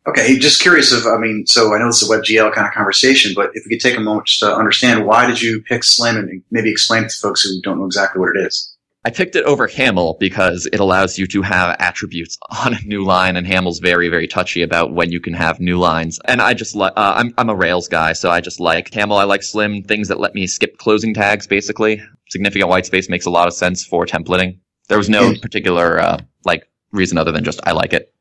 Okay, 0.08 0.38
just 0.38 0.62
curious 0.62 0.92
if, 0.92 1.06
I 1.08 1.18
mean, 1.18 1.48
so 1.48 1.74
I 1.74 1.80
know 1.80 1.88
this 1.88 2.04
is 2.04 2.10
a 2.10 2.14
WebGL 2.14 2.54
kind 2.54 2.68
of 2.68 2.74
conversation, 2.74 3.34
but 3.36 3.50
if 3.54 3.66
we 3.66 3.76
could 3.76 3.82
take 3.82 3.98
a 3.98 4.02
moment 4.02 4.28
just 4.28 4.42
to 4.42 4.56
understand 4.56 5.06
why 5.06 5.26
did 5.26 5.42
you 5.42 5.64
pick 5.64 5.84
Slim 5.84 6.18
and 6.18 6.44
maybe 6.52 6.70
explain 6.70 7.06
it 7.06 7.10
to 7.10 7.18
folks 7.20 7.42
who 7.42 7.60
don't 7.62 7.80
know 7.80 7.86
exactly 7.86 8.20
what 8.20 8.36
it 8.36 8.46
is. 8.46 8.75
I 9.06 9.12
picked 9.12 9.36
it 9.36 9.46
over 9.46 9.68
Haml 9.68 10.18
because 10.20 10.68
it 10.74 10.80
allows 10.80 11.20
you 11.20 11.28
to 11.28 11.44
have 11.44 11.76
attributes 11.80 12.40
on 12.66 12.74
a 12.74 12.82
new 12.82 13.06
line, 13.06 13.38
and 13.38 13.46
Haml's 13.46 13.78
very, 13.78 14.10
very 14.10 14.28
touchy 14.28 14.64
about 14.64 14.94
when 14.94 15.12
you 15.12 15.20
can 15.20 15.34
have 15.34 15.60
new 15.60 15.78
lines. 15.78 16.20
And 16.26 16.42
I 16.42 16.56
just 16.56 16.76
like, 16.76 16.94
uh, 16.96 17.14
I'm, 17.16 17.32
I'm 17.38 17.50
a 17.50 17.56
Rails 17.56 17.88
guy, 17.88 18.14
so 18.14 18.32
I 18.32 18.42
just 18.42 18.60
like 18.60 18.90
Haml. 18.90 19.20
I 19.20 19.26
like 19.26 19.44
Slim, 19.44 19.84
things 19.84 20.08
that 20.08 20.20
let 20.20 20.34
me 20.34 20.48
skip 20.48 20.80
closing 20.80 21.14
tags, 21.14 21.46
basically. 21.46 22.02
Significant 22.30 22.68
white 22.68 22.88
space 22.88 23.08
makes 23.08 23.28
a 23.28 23.30
lot 23.30 23.48
of 23.48 23.54
sense 23.54 23.86
for 23.86 24.08
templating. 24.08 24.58
There 24.90 24.98
was 24.98 25.10
no 25.10 25.36
particular, 25.40 26.00
uh, 26.00 26.18
like, 26.44 26.68
reason 26.92 27.20
other 27.20 27.32
than 27.32 27.44
just 27.44 27.60
I 27.64 27.74
like 27.74 27.94
it. 27.94 28.12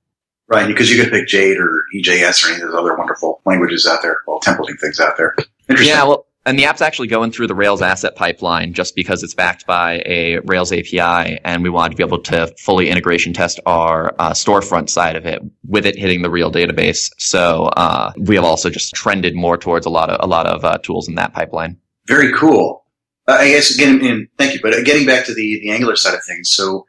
Right, 0.49 0.67
because 0.67 0.91
you 0.91 1.03
could 1.03 1.11
pick 1.11 1.27
Jade 1.27 1.57
or 1.57 1.81
EJS 1.97 2.45
or 2.45 2.53
any 2.53 2.63
of 2.63 2.69
those 2.69 2.79
other 2.79 2.95
wonderful 2.95 3.41
languages 3.47 3.87
out 3.87 4.03
there, 4.03 4.19
well, 4.27 4.41
templating 4.41 4.79
things 4.79 5.01
out 5.01 5.17
there. 5.17 5.35
Interesting. 5.71 5.97
Yeah, 5.97 6.05
well, 6.05 6.27
And 6.47 6.59
the 6.59 6.67
app's 6.67 6.83
actually 6.83 7.09
going 7.09 7.33
through 7.33 7.47
the 7.47 7.55
Rails 7.55 7.81
asset 7.81 8.17
pipeline 8.17 8.75
just 8.75 8.95
because 8.95 9.23
it's 9.23 9.33
backed 9.33 9.67
by 9.67 10.03
a 10.05 10.41
Rails 10.41 10.73
API, 10.73 11.41
and 11.43 11.63
we 11.63 11.71
wanted 11.71 11.91
to 11.93 11.97
be 11.97 12.03
able 12.03 12.21
to 12.25 12.55
fully 12.59 12.91
integration 12.91 13.33
test 13.33 13.61
our 13.65 14.15
uh, 14.19 14.33
storefront 14.33 14.91
side 14.91 15.17
of 15.17 15.25
it 15.25 15.41
with 15.67 15.87
it 15.87 15.97
hitting 15.97 16.21
the 16.21 16.31
real 16.31 16.53
database. 16.53 17.11
So 17.19 17.65
uh, 17.77 18.13
we 18.19 18.35
have 18.35 18.45
also 18.45 18.69
just 18.69 18.95
trended 18.95 19.35
more 19.35 19.57
towards 19.57 19.87
a 19.87 19.91
lot 19.91 20.11
of 20.11 20.19
a 20.21 20.27
lot 20.27 20.47
of 20.47 20.65
uh, 20.65 20.79
tools 20.79 21.09
in 21.09 21.15
that 21.15 21.33
pipeline. 21.33 21.79
Very 22.07 22.31
cool. 22.35 22.85
Uh, 23.27 23.39
I 23.41 23.49
guess 23.49 23.75
again, 23.75 24.29
thank 24.37 24.53
you. 24.53 24.61
But 24.63 24.85
getting 24.85 25.07
back 25.07 25.25
to 25.25 25.35
the 25.35 25.61
the 25.63 25.71
Angular 25.71 25.97
side 25.97 26.15
of 26.15 26.23
things, 26.25 26.51
so 26.51 26.85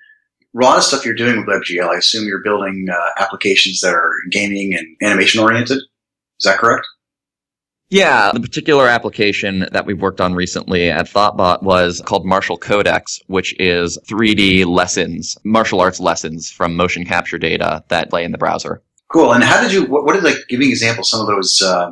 a 0.53 0.63
lot 0.63 0.77
of 0.77 0.83
stuff 0.83 1.05
you're 1.05 1.15
doing 1.15 1.37
with 1.37 1.47
WebGL, 1.47 1.89
I 1.89 1.97
assume 1.97 2.27
you're 2.27 2.43
building 2.43 2.87
uh, 2.91 3.21
applications 3.23 3.79
that 3.81 3.93
are 3.93 4.11
gaming 4.31 4.73
and 4.73 4.85
animation 5.01 5.41
oriented. 5.41 5.77
Is 5.77 6.43
that 6.43 6.59
correct? 6.59 6.85
Yeah, 7.89 8.31
the 8.33 8.39
particular 8.39 8.87
application 8.87 9.67
that 9.71 9.85
we've 9.85 10.01
worked 10.01 10.19
on 10.19 10.33
recently 10.33 10.89
at 10.89 11.05
Thoughtbot 11.05 11.61
was 11.61 12.01
called 12.05 12.25
Martial 12.25 12.57
Codex, 12.57 13.19
which 13.27 13.55
is 13.59 13.99
3D 14.09 14.65
lessons, 14.65 15.37
martial 15.43 15.79
arts 15.79 15.99
lessons 15.99 16.49
from 16.49 16.75
motion 16.75 17.05
capture 17.05 17.37
data 17.37 17.83
that 17.89 18.09
play 18.09 18.23
in 18.23 18.31
the 18.31 18.37
browser. 18.39 18.81
Cool. 19.11 19.33
And 19.33 19.43
how 19.43 19.61
did 19.61 19.71
you? 19.71 19.85
What, 19.85 20.03
what 20.05 20.13
did 20.13 20.23
like? 20.23 20.37
Give 20.49 20.59
me 20.59 20.65
an 20.65 20.71
example. 20.71 21.03
Some 21.03 21.21
of 21.21 21.27
those. 21.27 21.61
Uh, 21.61 21.91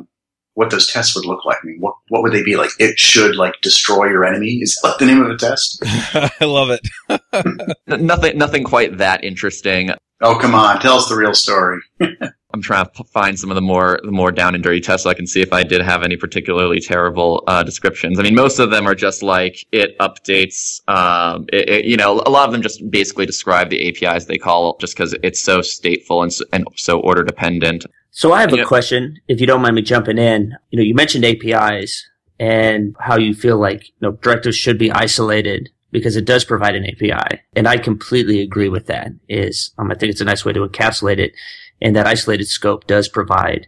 what 0.54 0.70
those 0.70 0.86
tests 0.86 1.14
would 1.14 1.24
look 1.24 1.44
like. 1.44 1.58
I 1.62 1.66
mean, 1.66 1.78
what 1.80 1.94
what 2.08 2.22
would 2.22 2.32
they 2.32 2.42
be 2.42 2.56
like? 2.56 2.70
It 2.78 2.98
should 2.98 3.36
like 3.36 3.54
destroy 3.60 4.06
your 4.06 4.24
enemy. 4.24 4.60
Is 4.62 4.78
that 4.82 4.98
the 4.98 5.06
name 5.06 5.20
of 5.22 5.30
a 5.30 5.36
test? 5.36 5.82
I 5.84 6.44
love 6.44 6.70
it. 6.70 7.68
nothing, 7.86 8.38
nothing 8.38 8.64
quite 8.64 8.98
that 8.98 9.24
interesting. 9.24 9.90
Oh 10.20 10.38
come 10.38 10.54
on, 10.54 10.80
tell 10.80 10.96
us 10.96 11.08
the 11.08 11.16
real 11.16 11.34
story. 11.34 11.80
I'm 12.54 12.62
trying 12.62 12.86
to 12.86 13.04
find 13.04 13.36
some 13.36 13.50
of 13.50 13.56
the 13.56 13.60
more 13.60 13.98
the 14.04 14.12
more 14.12 14.30
down 14.30 14.54
and 14.54 14.62
dirty 14.62 14.80
tests 14.80 15.02
so 15.02 15.10
I 15.10 15.14
can 15.14 15.26
see 15.26 15.42
if 15.42 15.52
I 15.52 15.64
did 15.64 15.80
have 15.82 16.04
any 16.04 16.16
particularly 16.16 16.78
terrible 16.78 17.42
uh, 17.48 17.64
descriptions. 17.64 18.20
I 18.20 18.22
mean, 18.22 18.36
most 18.36 18.60
of 18.60 18.70
them 18.70 18.86
are 18.86 18.94
just 18.94 19.24
like 19.24 19.66
it 19.72 19.98
updates. 19.98 20.80
Um, 20.88 21.46
it, 21.52 21.68
it, 21.68 21.84
you 21.84 21.96
know, 21.96 22.22
a 22.24 22.30
lot 22.30 22.46
of 22.46 22.52
them 22.52 22.62
just 22.62 22.88
basically 22.90 23.26
describe 23.26 23.70
the 23.70 23.88
APIs 23.88 24.26
they 24.26 24.38
call 24.38 24.76
just 24.78 24.94
because 24.96 25.16
it's 25.24 25.40
so 25.40 25.58
stateful 25.58 26.22
and 26.22 26.32
so, 26.32 26.44
and 26.52 26.64
so 26.76 27.00
order 27.00 27.24
dependent. 27.24 27.86
So 28.12 28.32
I 28.32 28.40
have 28.42 28.52
a 28.52 28.58
Yeah. 28.58 28.64
question, 28.64 29.18
if 29.26 29.40
you 29.40 29.48
don't 29.48 29.60
mind 29.60 29.74
me 29.74 29.82
jumping 29.82 30.18
in. 30.18 30.54
You 30.70 30.76
know, 30.76 30.84
you 30.84 30.94
mentioned 30.94 31.24
APIs 31.24 32.08
and 32.38 32.94
how 33.00 33.16
you 33.18 33.34
feel 33.34 33.58
like, 33.58 33.88
you 33.88 33.94
know, 34.00 34.12
directives 34.12 34.56
should 34.56 34.78
be 34.78 34.92
isolated 34.92 35.70
because 35.90 36.14
it 36.14 36.24
does 36.24 36.44
provide 36.44 36.76
an 36.76 36.86
API. 36.86 37.40
And 37.56 37.66
I 37.66 37.78
completely 37.78 38.40
agree 38.40 38.68
with 38.68 38.86
that 38.86 39.08
is, 39.28 39.72
um, 39.78 39.90
I 39.90 39.94
think 39.96 40.12
it's 40.12 40.20
a 40.20 40.24
nice 40.24 40.44
way 40.44 40.52
to 40.52 40.66
encapsulate 40.66 41.18
it. 41.18 41.32
And 41.80 41.94
that 41.96 42.06
isolated 42.06 42.46
scope 42.46 42.86
does 42.86 43.08
provide, 43.08 43.66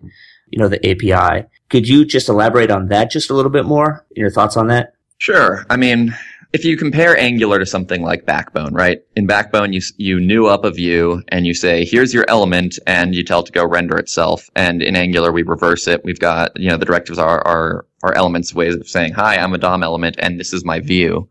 you 0.49 0.59
know, 0.59 0.69
the 0.69 0.85
API. 0.89 1.47
Could 1.69 1.89
you 1.89 2.05
just 2.05 2.29
elaborate 2.29 2.71
on 2.71 2.89
that 2.89 3.11
just 3.11 3.31
a 3.31 3.35
little 3.35 3.51
bit 3.51 3.65
more? 3.65 4.07
Your 4.15 4.31
thoughts 4.31 4.57
on 4.57 4.69
that? 4.69 4.95
Sure. 5.19 5.67
I 5.69 5.77
mean, 5.77 6.15
if 6.53 6.65
you 6.65 6.77
compare 6.77 7.19
Angular 7.19 7.59
to 7.59 7.67
something 7.67 8.03
like 8.03 8.25
Backbone, 8.25 8.73
right? 8.73 9.03
In 9.17 9.27
Backbone, 9.27 9.73
you 9.73 9.81
you 9.97 10.21
new 10.21 10.47
up 10.47 10.65
a 10.65 10.71
view 10.71 11.23
and 11.29 11.47
you 11.47 11.55
say, 11.55 11.85
"Here's 11.85 12.15
your 12.15 12.25
element," 12.29 12.79
and 12.87 13.15
you 13.15 13.25
tell 13.25 13.41
it 13.41 13.47
to 13.47 13.53
go 13.53 13.67
render 13.67 13.97
itself. 13.97 14.49
And 14.55 14.83
in 14.83 14.97
Angular, 14.97 15.33
we 15.33 15.43
reverse 15.43 15.87
it. 15.87 16.05
We've 16.05 16.19
got 16.19 16.59
you 16.59 16.71
know 16.71 16.77
the 16.77 16.87
directives 16.87 17.19
are 17.19 17.47
are 17.47 17.87
are 18.03 18.15
elements 18.15 18.55
ways 18.55 18.75
of 18.75 18.89
saying, 18.89 19.13
"Hi, 19.15 19.37
I'm 19.37 19.53
a 19.53 19.59
DOM 19.59 19.83
element, 19.83 20.17
and 20.19 20.41
this 20.41 20.53
is 20.53 20.65
my 20.65 20.81
view." 20.81 21.29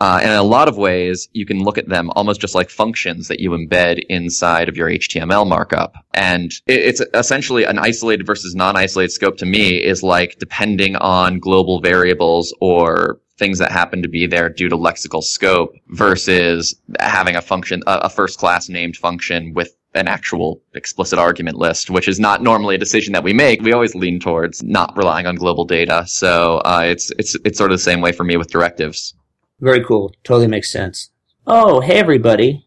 Uh, 0.00 0.20
and 0.22 0.30
in 0.30 0.38
a 0.38 0.42
lot 0.42 0.68
of 0.68 0.76
ways, 0.76 1.28
you 1.32 1.44
can 1.44 1.62
look 1.62 1.78
at 1.78 1.88
them 1.88 2.10
almost 2.14 2.40
just 2.40 2.54
like 2.54 2.70
functions 2.70 3.28
that 3.28 3.40
you 3.40 3.50
embed 3.50 4.00
inside 4.08 4.68
of 4.68 4.76
your 4.76 4.88
HTML 4.88 5.46
markup. 5.46 5.94
And 6.14 6.52
it, 6.66 6.80
it's 6.80 7.02
essentially 7.14 7.64
an 7.64 7.78
isolated 7.78 8.24
versus 8.26 8.54
non-isolated 8.54 9.10
scope 9.10 9.38
to 9.38 9.46
me 9.46 9.82
is 9.82 10.02
like 10.02 10.38
depending 10.38 10.96
on 10.96 11.40
global 11.40 11.80
variables 11.80 12.54
or 12.60 13.20
things 13.38 13.58
that 13.58 13.70
happen 13.70 14.02
to 14.02 14.08
be 14.08 14.26
there 14.26 14.48
due 14.48 14.68
to 14.68 14.76
lexical 14.76 15.22
scope 15.22 15.72
versus 15.88 16.74
having 17.00 17.36
a 17.36 17.42
function, 17.42 17.82
a 17.86 18.10
first 18.10 18.38
class 18.38 18.68
named 18.68 18.96
function 18.96 19.54
with 19.54 19.74
an 19.94 20.06
actual 20.06 20.60
explicit 20.74 21.18
argument 21.18 21.56
list, 21.56 21.88
which 21.88 22.08
is 22.08 22.20
not 22.20 22.42
normally 22.42 22.74
a 22.74 22.78
decision 22.78 23.12
that 23.12 23.24
we 23.24 23.32
make. 23.32 23.62
We 23.62 23.72
always 23.72 23.94
lean 23.94 24.20
towards 24.20 24.62
not 24.62 24.96
relying 24.96 25.26
on 25.26 25.36
global 25.36 25.64
data. 25.64 26.04
So, 26.06 26.58
uh, 26.58 26.82
it's, 26.84 27.10
it's, 27.18 27.36
it's 27.44 27.58
sort 27.58 27.72
of 27.72 27.78
the 27.78 27.82
same 27.82 28.00
way 28.00 28.12
for 28.12 28.24
me 28.24 28.36
with 28.36 28.50
directives. 28.50 29.14
Very 29.60 29.84
cool. 29.84 30.12
Totally 30.24 30.46
makes 30.46 30.70
sense. 30.70 31.10
Oh, 31.46 31.80
hey 31.80 31.98
everybody. 31.98 32.66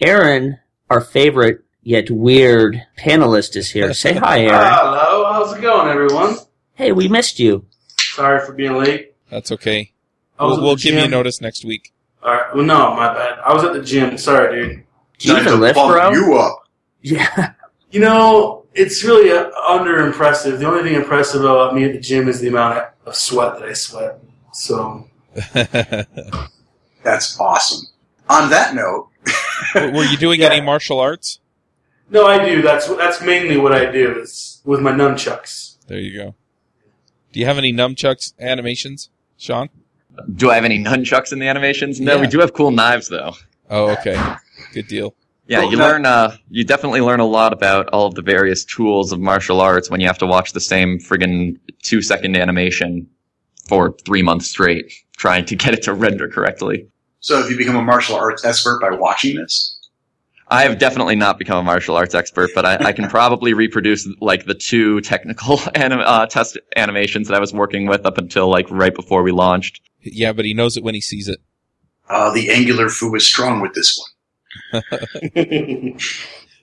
Aaron, 0.00 0.58
our 0.90 1.00
favorite 1.00 1.64
yet 1.82 2.10
weird 2.10 2.82
panelist 2.98 3.56
is 3.56 3.70
here. 3.70 3.94
Say 3.94 4.14
hi, 4.14 4.40
Aaron. 4.46 4.60
Hello, 4.74 5.32
how's 5.32 5.56
it 5.56 5.60
going, 5.62 5.88
everyone? 5.88 6.36
Hey, 6.74 6.92
we 6.92 7.08
missed 7.08 7.38
you. 7.38 7.66
Sorry 7.98 8.44
for 8.44 8.52
being 8.52 8.74
late. 8.74 9.14
That's 9.30 9.52
okay. 9.52 9.92
I 10.38 10.44
was 10.44 10.52
We'll, 10.52 10.58
at 10.58 10.62
we'll 10.66 10.76
the 10.76 10.82
give 10.82 10.94
you 10.94 11.00
gym. 11.02 11.10
notice 11.10 11.40
next 11.40 11.64
week. 11.64 11.92
All 12.22 12.32
right, 12.34 12.54
well, 12.54 12.64
no, 12.64 12.94
my 12.94 13.14
bad. 13.14 13.38
I 13.40 13.52
was 13.54 13.64
at 13.64 13.72
the 13.72 13.82
gym. 13.82 14.18
Sorry, 14.18 14.54
dude. 14.68 14.84
Do 15.18 15.28
you 15.28 15.34
Time 15.34 15.42
even 15.42 15.52
to 15.54 15.58
lift, 15.60 15.74
bump 15.76 15.92
bro? 15.92 16.10
You 16.12 16.38
up. 16.38 16.68
Yeah. 17.00 17.52
You 17.90 18.00
know, 18.00 18.64
it's 18.74 19.02
really 19.04 19.30
uh, 19.30 19.50
under 19.68 20.06
impressive. 20.06 20.58
The 20.58 20.66
only 20.66 20.82
thing 20.82 20.94
impressive 20.94 21.42
about 21.44 21.74
me 21.74 21.84
at 21.84 21.92
the 21.92 22.00
gym 22.00 22.28
is 22.28 22.40
the 22.40 22.48
amount 22.48 22.84
of 23.06 23.14
sweat 23.16 23.58
that 23.58 23.68
I 23.68 23.72
sweat. 23.72 24.18
So, 24.52 25.08
That's 27.02 27.38
awesome. 27.40 27.86
On 28.28 28.50
that 28.50 28.74
note, 28.74 29.08
Were 29.74 30.04
you 30.04 30.16
doing 30.16 30.40
Yeah. 30.40 30.48
any 30.48 30.60
martial 30.60 30.98
arts? 30.98 31.38
no, 32.10 32.26
I 32.26 32.44
do. 32.44 32.60
That's 32.62 32.88
that's 32.96 33.22
mainly 33.22 33.56
what 33.56 33.72
I 33.72 33.90
do 33.90 34.18
is 34.20 34.60
with 34.64 34.80
my 34.80 34.92
nunchucks. 34.92 35.76
There 35.86 35.98
you 35.98 36.16
go. 36.18 36.34
Do 37.32 37.40
you 37.40 37.46
have 37.46 37.58
any 37.58 37.72
nunchucks 37.72 38.34
animations, 38.38 39.10
Sean? 39.38 39.70
Do 40.36 40.50
I 40.50 40.56
have 40.56 40.64
any 40.64 40.82
nunchucks 40.82 41.32
in 41.32 41.38
the 41.38 41.48
animations? 41.48 42.00
No, 42.00 42.16
Yeah. 42.16 42.20
we 42.20 42.26
do 42.26 42.40
have 42.40 42.52
cool 42.52 42.70
knives 42.70 43.08
though. 43.08 43.34
Oh, 43.70 43.90
okay. 43.92 44.20
Good 44.74 44.88
deal. 44.88 45.14
Yeah, 45.46 45.60
Cool. 45.62 45.72
you 45.72 45.78
learn, 45.78 46.04
uh, 46.06 46.36
you 46.50 46.64
definitely 46.64 47.00
learn 47.00 47.20
a 47.20 47.26
lot 47.26 47.52
about 47.52 47.88
all 47.88 48.06
of 48.06 48.14
the 48.14 48.22
various 48.22 48.64
tools 48.64 49.10
of 49.12 49.18
martial 49.20 49.60
arts 49.60 49.90
when 49.90 50.00
you 50.00 50.06
have 50.06 50.18
to 50.18 50.26
watch 50.26 50.52
the 50.52 50.60
same 50.60 50.98
friggin' 50.98 51.58
two 51.82 52.00
second 52.02 52.36
animation 52.36 53.06
for 53.68 53.96
three 54.04 54.22
months 54.22 54.48
straight, 54.48 54.92
trying 55.22 55.44
to 55.44 55.54
get 55.54 55.72
it 55.72 55.84
to 55.84 55.94
render 55.94 56.26
correctly. 56.28 56.84
so 57.20 57.40
have 57.40 57.48
you 57.48 57.56
become 57.56 57.76
a 57.76 57.82
martial 57.82 58.16
arts 58.16 58.44
expert 58.44 58.80
by 58.80 58.90
watching 58.90 59.36
this? 59.36 59.78
I 60.48 60.64
have 60.64 60.80
definitely 60.80 61.14
not 61.14 61.38
become 61.38 61.58
a 61.58 61.62
martial 61.62 61.96
arts 61.96 62.12
expert, 62.12 62.50
but 62.56 62.66
I, 62.66 62.88
I 62.88 62.92
can 62.92 63.08
probably 63.08 63.54
reproduce 63.54 64.08
like 64.20 64.46
the 64.46 64.54
two 64.54 65.00
technical 65.00 65.60
anim- 65.76 66.02
uh, 66.04 66.26
test 66.26 66.58
animations 66.74 67.28
that 67.28 67.36
I 67.36 67.38
was 67.38 67.52
working 67.52 67.86
with 67.86 68.04
up 68.04 68.18
until 68.18 68.48
like 68.48 68.68
right 68.68 68.92
before 68.92 69.22
we 69.22 69.30
launched. 69.30 69.80
Yeah, 70.00 70.32
but 70.32 70.44
he 70.44 70.54
knows 70.54 70.76
it 70.76 70.82
when 70.82 70.96
he 70.96 71.00
sees 71.00 71.28
it. 71.28 71.40
Uh, 72.10 72.34
the 72.34 72.50
angular 72.50 72.88
foo 72.88 73.14
is 73.14 73.24
strong 73.24 73.60
with 73.60 73.74
this 73.74 73.96
one. 74.72 75.98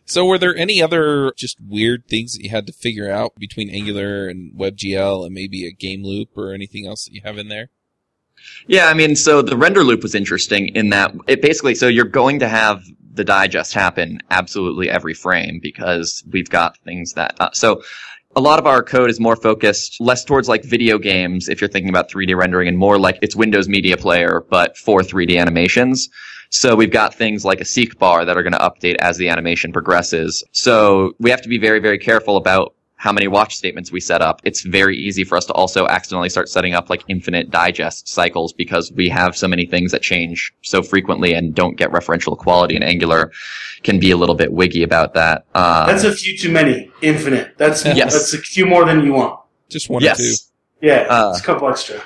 So, 0.06 0.26
were 0.26 0.40
there 0.40 0.56
any 0.56 0.82
other 0.82 1.32
just 1.38 1.58
weird 1.62 2.08
things 2.08 2.34
that 2.34 2.42
you 2.42 2.50
had 2.50 2.66
to 2.66 2.74
figure 2.74 3.12
out 3.12 3.36
between 3.38 3.70
Angular 3.70 4.28
and 4.28 4.52
WebGL 4.58 5.24
and 5.24 5.36
maybe 5.36 5.68
a 5.68 5.72
game 5.72 6.04
loop 6.04 6.30
or 6.36 6.52
anything 6.52 6.88
else 6.88 7.06
that 7.06 7.14
you 7.14 7.22
have 7.24 7.38
in 7.38 7.48
there? 7.48 7.70
Yeah, 8.68 8.88
I 8.88 8.94
mean, 8.94 9.16
so 9.16 9.42
the 9.42 9.58
render 9.58 9.84
loop 9.84 10.04
was 10.04 10.16
interesting 10.16 10.68
in 10.76 10.90
that 10.90 11.14
it 11.28 11.42
basically, 11.42 11.76
so 11.76 11.88
you're 11.88 12.06
going 12.06 12.40
to 12.40 12.48
have 12.48 12.84
the 13.14 13.24
digest 13.24 13.74
happen 13.74 14.20
absolutely 14.32 14.90
every 14.90 15.14
frame 15.14 15.60
because 15.62 16.24
we've 16.32 16.50
got 16.50 16.78
things 16.80 17.14
that, 17.14 17.36
uh, 17.40 17.50
so 17.52 17.82
a 18.36 18.42
lot 18.42 18.60
of 18.60 18.68
our 18.68 18.84
code 18.84 19.10
is 19.10 19.20
more 19.20 19.36
focused 19.36 20.00
less 20.00 20.24
towards 20.24 20.48
like 20.48 20.64
video 20.64 20.98
games 20.98 21.50
if 21.50 21.60
you're 21.60 21.70
thinking 21.70 21.90
about 21.90 22.10
3D 22.10 22.36
rendering 22.36 22.68
and 22.68 22.78
more 22.78 23.00
like 23.00 23.18
it's 23.22 23.36
Windows 23.36 23.68
Media 23.68 23.98
Player, 23.98 24.46
but 24.50 24.78
for 24.78 25.02
3D 25.02 25.40
animations. 25.40 26.10
So 26.52 26.76
we've 26.76 26.92
got 26.92 27.14
things 27.14 27.46
like 27.46 27.62
a 27.62 27.66
seek 27.66 27.98
bar 28.00 28.26
that 28.26 28.38
are 28.38 28.44
going 28.44 28.54
to 28.54 28.60
update 28.60 28.96
as 29.00 29.18
the 29.18 29.30
animation 29.30 29.72
progresses. 29.72 30.44
So 30.52 31.14
we 31.20 31.30
have 31.30 31.42
to 31.44 31.50
be 31.50 31.60
very, 31.60 31.80
very 31.80 32.00
careful 32.00 32.38
about 32.38 32.76
how 33.00 33.14
many 33.14 33.30
watch 33.30 33.56
statements 33.56 33.94
we 33.94 34.02
set 34.02 34.22
up. 34.22 34.42
It's 34.44 34.62
very 34.62 34.98
easy 34.98 35.24
for 35.24 35.38
us 35.38 35.46
to 35.46 35.54
also 35.54 35.88
accidentally 35.88 36.28
start 36.28 36.50
setting 36.50 36.74
up 36.74 36.90
like 36.90 37.02
infinite 37.08 37.50
digest 37.50 38.10
cycles 38.10 38.52
because 38.52 38.92
we 38.92 39.08
have 39.08 39.38
so 39.38 39.48
many 39.48 39.66
things 39.66 39.94
that 39.94 40.02
change 40.02 40.54
so 40.64 40.84
frequently 40.84 41.34
and 41.34 41.56
don't 41.56 41.78
get 41.78 41.90
referential 41.92 42.34
equality 42.34 42.76
and 42.76 42.84
Angular 42.84 43.32
can 43.84 44.02
be 44.02 44.12
a 44.12 44.18
little 44.18 44.36
bit 44.36 44.52
wiggy 44.52 44.84
about 44.84 45.14
that. 45.14 45.46
Um, 45.56 45.88
that's 45.88 46.04
a 46.04 46.12
few 46.14 46.38
too 46.38 46.52
many. 46.52 46.92
Infinite. 47.02 47.58
That's 47.58 47.86
Yes. 47.86 48.12
that's 48.12 48.34
a 48.34 48.38
few 48.38 48.66
more 48.66 48.84
than 48.84 49.06
you 49.06 49.14
want. 49.14 49.40
Just 49.70 49.90
one 49.90 50.04
yes. 50.04 50.20
or 50.20 50.24
two. 50.24 50.86
Yeah, 50.88 51.08
Uh, 51.10 51.30
it's 51.32 51.40
a 51.40 51.44
couple 51.44 51.70
extra. 51.70 52.02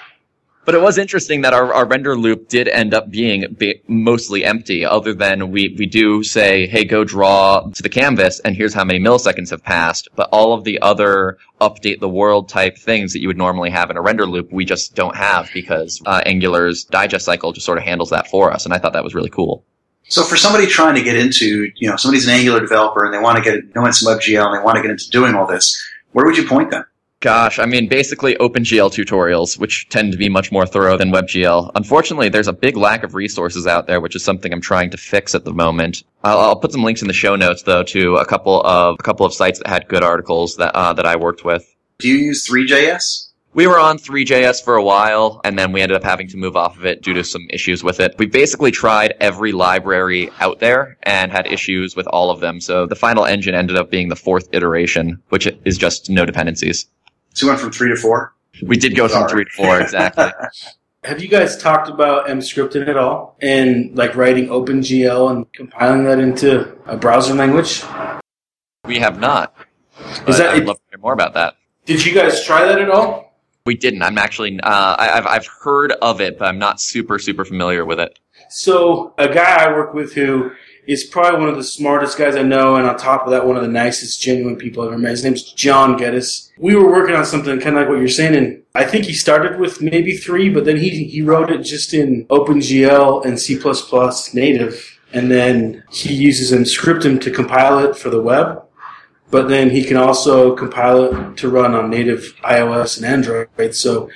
But 0.65 0.75
it 0.75 0.81
was 0.81 0.97
interesting 0.97 1.41
that 1.41 1.53
our, 1.53 1.73
our 1.73 1.85
render 1.85 2.17
loop 2.17 2.47
did 2.47 2.69
end 2.69 2.93
up 2.93 3.09
being 3.09 3.45
ba- 3.59 3.75
mostly 3.87 4.45
empty, 4.45 4.85
other 4.85 5.13
than 5.13 5.51
we, 5.51 5.75
we 5.77 5.85
do 5.85 6.23
say, 6.23 6.67
hey, 6.67 6.85
go 6.85 7.03
draw 7.03 7.69
to 7.73 7.83
the 7.83 7.89
canvas, 7.89 8.39
and 8.39 8.55
here's 8.55 8.73
how 8.73 8.85
many 8.85 8.99
milliseconds 8.99 9.49
have 9.49 9.63
passed. 9.63 10.07
But 10.15 10.29
all 10.31 10.53
of 10.53 10.63
the 10.63 10.81
other 10.81 11.37
update 11.59 11.99
the 11.99 12.07
world 12.07 12.47
type 12.47 12.77
things 12.77 13.11
that 13.11 13.19
you 13.19 13.27
would 13.27 13.37
normally 13.37 13.71
have 13.71 13.89
in 13.89 13.97
a 13.97 14.01
render 14.01 14.25
loop, 14.25 14.53
we 14.53 14.63
just 14.63 14.95
don't 14.95 15.15
have 15.15 15.49
because 15.53 16.01
uh, 16.05 16.21
Angular's 16.25 16.85
digest 16.85 17.25
cycle 17.25 17.51
just 17.51 17.65
sort 17.65 17.77
of 17.77 17.83
handles 17.83 18.11
that 18.11 18.27
for 18.27 18.51
us. 18.51 18.63
And 18.63 18.73
I 18.73 18.77
thought 18.77 18.93
that 18.93 19.03
was 19.03 19.13
really 19.13 19.29
cool. 19.29 19.65
So 20.07 20.23
for 20.23 20.37
somebody 20.37 20.67
trying 20.67 20.95
to 20.95 21.03
get 21.03 21.15
into, 21.15 21.71
you 21.75 21.89
know, 21.89 21.95
somebody's 21.95 22.27
an 22.27 22.35
Angular 22.35 22.59
developer 22.59 23.03
and 23.05 23.13
they 23.13 23.19
want 23.19 23.37
to 23.37 23.43
get 23.43 23.75
know 23.75 23.89
some 23.91 24.13
WebGL 24.13 24.45
and 24.45 24.59
they 24.59 24.63
want 24.63 24.75
to 24.77 24.81
get 24.81 24.91
into 24.91 25.09
doing 25.09 25.33
all 25.35 25.47
this, 25.47 25.81
where 26.11 26.25
would 26.25 26.37
you 26.37 26.47
point 26.47 26.71
them? 26.71 26.85
Gosh, 27.23 27.57
I 27.57 27.65
mean, 27.65 27.87
basically 27.87 28.35
OpenGL 28.35 28.91
tutorials, 28.91 29.57
which 29.57 29.87
tend 29.87 30.11
to 30.11 30.17
be 30.17 30.27
much 30.27 30.51
more 30.51 30.65
thorough 30.65 30.97
than 30.97 31.09
WebGL. 31.09 31.71
Unfortunately, 31.73 32.27
there's 32.27 32.49
a 32.49 32.53
big 32.53 32.75
lack 32.75 33.01
of 33.01 33.15
resources 33.15 33.65
out 33.65 33.87
there, 33.87 34.01
which 34.01 34.13
is 34.13 34.21
something 34.21 34.51
I'm 34.51 34.59
trying 34.59 34.89
to 34.89 34.97
fix 34.97 35.33
at 35.33 35.45
the 35.45 35.53
moment. 35.53 36.03
I'll, 36.25 36.37
I'll 36.37 36.55
put 36.57 36.73
some 36.73 36.83
links 36.83 37.01
in 37.01 37.07
the 37.07 37.13
show 37.13 37.37
notes, 37.37 37.63
though, 37.63 37.81
to 37.83 38.17
a 38.17 38.25
couple 38.25 38.61
of 38.63 38.97
a 38.99 39.03
couple 39.03 39.25
of 39.25 39.33
sites 39.33 39.59
that 39.59 39.67
had 39.67 39.87
good 39.87 40.03
articles 40.03 40.57
that 40.57 40.75
uh, 40.75 40.91
that 40.91 41.05
I 41.05 41.15
worked 41.15 41.45
with. 41.45 41.73
Do 41.99 42.09
you 42.09 42.17
use 42.17 42.45
Three.js? 42.45 43.29
We 43.53 43.67
were 43.67 43.79
on 43.79 43.99
Three.js 43.99 44.61
for 44.61 44.75
a 44.75 44.83
while, 44.83 45.39
and 45.45 45.57
then 45.57 45.71
we 45.71 45.79
ended 45.79 45.95
up 45.95 46.03
having 46.03 46.27
to 46.27 46.35
move 46.35 46.57
off 46.57 46.77
of 46.77 46.85
it 46.85 47.03
due 47.03 47.13
to 47.13 47.23
some 47.23 47.47
issues 47.51 47.85
with 47.85 48.01
it. 48.01 48.15
We 48.19 48.25
basically 48.25 48.71
tried 48.71 49.13
every 49.21 49.53
library 49.53 50.29
out 50.41 50.59
there 50.59 50.97
and 51.03 51.31
had 51.31 51.47
issues 51.47 51.95
with 51.95 52.07
all 52.07 52.31
of 52.31 52.41
them. 52.41 52.59
So 52.59 52.85
the 52.85 52.97
final 52.97 53.23
engine 53.23 53.55
ended 53.55 53.77
up 53.77 53.89
being 53.89 54.09
the 54.09 54.17
fourth 54.17 54.49
iteration, 54.51 55.21
which 55.29 55.47
is 55.63 55.77
just 55.77 56.09
no 56.09 56.25
dependencies. 56.25 56.85
So 57.33 57.45
you 57.45 57.51
went 57.51 57.61
from 57.61 57.71
three 57.71 57.89
to 57.89 57.95
four? 57.95 58.33
We 58.61 58.77
did 58.77 58.95
go 58.95 59.07
from 59.07 59.27
three 59.27 59.45
to 59.45 59.51
four, 59.51 59.81
exactly. 59.81 60.25
Have 61.03 61.21
you 61.21 61.27
guys 61.27 61.57
talked 61.57 61.89
about 61.89 62.27
Emscripten 62.27 62.87
at 62.87 62.95
all 62.95 63.35
and 63.41 63.93
like 63.97 64.15
writing 64.15 64.47
OpenGL 64.47 65.31
and 65.31 65.51
compiling 65.51 66.05
that 66.05 66.19
into 66.19 66.77
a 66.85 66.95
browser 66.95 67.33
language? 67.33 67.83
we 68.85 68.99
have 68.99 69.19
not. 69.19 69.53
Is 70.27 70.37
that- 70.37 70.51
I'd 70.51 70.65
love 70.65 70.77
to 70.77 70.83
hear 70.91 70.99
more 70.99 71.13
about 71.13 71.33
that. 71.33 71.55
Did 71.85 72.05
you 72.05 72.13
guys 72.13 72.45
try 72.45 72.65
that 72.65 72.79
at 72.79 72.89
all? 72.89 73.35
We 73.65 73.75
didn't. 73.75 74.01
I'm 74.01 74.17
actually. 74.17 74.59
Uh, 74.61 74.95
I, 74.97 75.17
I've 75.17 75.27
I've 75.27 75.47
heard 75.47 75.93
of 76.01 76.19
it, 76.21 76.37
but 76.37 76.45
I'm 76.45 76.59
not 76.59 76.79
super 76.81 77.17
super 77.19 77.43
familiar 77.45 77.85
with 77.85 77.99
it. 77.99 78.19
So 78.49 79.13
a 79.17 79.27
guy 79.27 79.63
I 79.65 79.71
work 79.71 79.93
with 79.93 80.13
who 80.13 80.51
is 80.85 81.03
probably 81.03 81.39
one 81.39 81.49
of 81.49 81.55
the 81.55 81.63
smartest 81.63 82.17
guys 82.17 82.35
I 82.35 82.43
know, 82.43 82.75
and 82.75 82.87
on 82.87 82.97
top 82.97 83.23
of 83.23 83.31
that, 83.31 83.45
one 83.45 83.55
of 83.55 83.61
the 83.61 83.69
nicest, 83.69 84.21
genuine 84.21 84.57
people 84.57 84.83
I've 84.83 84.89
ever 84.89 84.97
met. 84.97 85.11
His 85.11 85.23
name's 85.23 85.43
John 85.53 85.97
Geddes. 85.97 86.51
We 86.57 86.75
were 86.75 86.91
working 86.91 87.15
on 87.15 87.25
something 87.25 87.59
kind 87.59 87.75
of 87.75 87.83
like 87.83 87.89
what 87.89 87.99
you're 87.99 88.07
saying, 88.09 88.35
and 88.35 88.63
I 88.75 88.83
think 88.85 89.05
he 89.05 89.13
started 89.13 89.59
with 89.59 89.81
maybe 89.81 90.17
three, 90.17 90.49
but 90.49 90.65
then 90.65 90.77
he 90.77 91.05
he 91.05 91.21
wrote 91.21 91.49
it 91.51 91.63
just 91.63 91.93
in 91.93 92.25
OpenGL 92.25 93.25
and 93.25 93.39
C++ 93.39 93.59
native, 94.33 94.99
and 95.13 95.31
then 95.31 95.83
he 95.91 96.13
uses 96.13 96.51
Emscripten 96.51 97.21
to 97.21 97.31
compile 97.31 97.79
it 97.79 97.95
for 97.95 98.09
the 98.09 98.21
web. 98.21 98.63
But 99.31 99.47
then 99.47 99.71
he 99.71 99.83
can 99.83 99.97
also 99.97 100.55
compile 100.55 101.05
it 101.05 101.37
to 101.37 101.49
run 101.49 101.73
on 101.73 101.89
native 101.89 102.35
iOS 102.43 102.97
and 102.97 103.05
Android. 103.05 103.73
So 103.73 104.09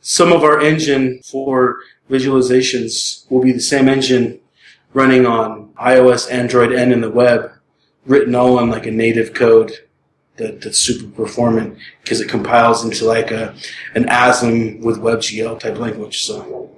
some 0.00 0.32
of 0.32 0.42
our 0.42 0.60
engine 0.60 1.20
for 1.22 1.78
visualizations 2.10 3.30
will 3.30 3.42
be 3.42 3.52
the 3.52 3.60
same 3.60 3.88
engine 3.88 4.40
running 4.98 5.26
on 5.26 5.72
iOS, 5.80 6.28
Android, 6.30 6.72
and 6.72 6.92
in 6.92 7.00
the 7.00 7.10
web, 7.10 7.52
written 8.04 8.34
all 8.34 8.58
in 8.58 8.68
like 8.68 8.84
a 8.84 8.90
native 8.90 9.32
code 9.32 9.72
that, 10.38 10.60
that's 10.60 10.80
super 10.80 11.08
performant 11.22 11.78
because 12.02 12.20
it 12.20 12.28
compiles 12.28 12.84
into 12.84 13.04
like 13.04 13.30
a 13.30 13.54
an 13.94 14.04
ASM 14.06 14.80
with 14.80 14.98
WebGL 14.98 15.60
type 15.60 15.78
language. 15.78 16.22
So 16.22 16.77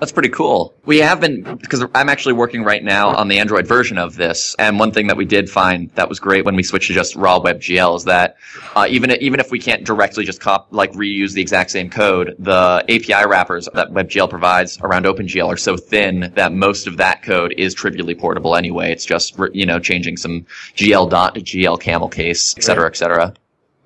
That's 0.00 0.12
pretty 0.12 0.30
cool. 0.30 0.74
We 0.86 0.96
have 0.98 1.20
been 1.20 1.42
because 1.56 1.84
I'm 1.94 2.08
actually 2.08 2.32
working 2.32 2.64
right 2.64 2.82
now 2.82 3.10
on 3.10 3.28
the 3.28 3.38
Android 3.38 3.66
version 3.66 3.98
of 3.98 4.16
this, 4.16 4.56
and 4.58 4.78
one 4.78 4.92
thing 4.92 5.08
that 5.08 5.16
we 5.18 5.26
did 5.26 5.50
find 5.50 5.90
that 5.90 6.08
was 6.08 6.18
great 6.18 6.46
when 6.46 6.56
we 6.56 6.62
switched 6.62 6.86
to 6.86 6.94
just 6.94 7.14
raw 7.16 7.38
WebGL 7.38 7.96
is 7.98 8.04
that 8.04 8.36
uh, 8.74 8.86
even 8.88 9.10
even 9.10 9.40
if 9.40 9.50
we 9.50 9.58
can't 9.58 9.84
directly 9.84 10.24
just 10.24 10.40
cop 10.40 10.68
like 10.70 10.90
reuse 10.92 11.34
the 11.34 11.42
exact 11.42 11.70
same 11.70 11.90
code, 11.90 12.34
the 12.38 12.82
API 12.88 13.28
wrappers 13.28 13.68
that 13.74 13.90
WebGL 13.90 14.30
provides 14.30 14.78
around 14.80 15.04
OpenGL 15.04 15.46
are 15.46 15.58
so 15.58 15.76
thin 15.76 16.32
that 16.34 16.54
most 16.54 16.86
of 16.86 16.96
that 16.96 17.22
code 17.22 17.52
is 17.58 17.74
trivially 17.74 18.14
portable 18.14 18.56
anyway. 18.56 18.90
It's 18.90 19.04
just 19.04 19.38
you 19.52 19.66
know 19.66 19.78
changing 19.78 20.16
some 20.16 20.46
GL 20.76 21.10
dot 21.10 21.34
to 21.34 21.42
GL 21.42 21.78
camel 21.78 22.08
case, 22.08 22.54
et 22.56 22.64
cetera, 22.64 22.86
et 22.86 22.96
cetera. 22.96 23.34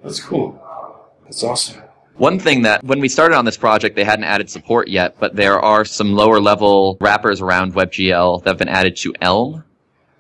that's 0.05 0.21
cool. 0.21 0.61
That's 1.25 1.43
awesome. 1.43 1.84
One 2.17 2.39
thing 2.39 2.63
that 2.63 2.85
when 2.85 3.01
we 3.01 3.09
started 3.09 3.37
on 3.37 3.45
this 3.45 3.57
project, 3.57 3.97
they 3.97 4.05
hadn't 4.05 4.25
added 4.25 4.49
support 4.49 4.89
yet, 4.89 5.17
but 5.19 5.35
there 5.35 5.59
are 5.59 5.85
some 5.85 6.15
lower 6.15 6.41
level 6.41 6.97
wrappers 7.01 7.41
around 7.41 7.75
WebGL 7.75 8.45
that 8.45 8.51
have 8.51 8.59
been 8.59 8.69
added 8.69 8.97
to 8.99 9.15
Elm. 9.21 9.65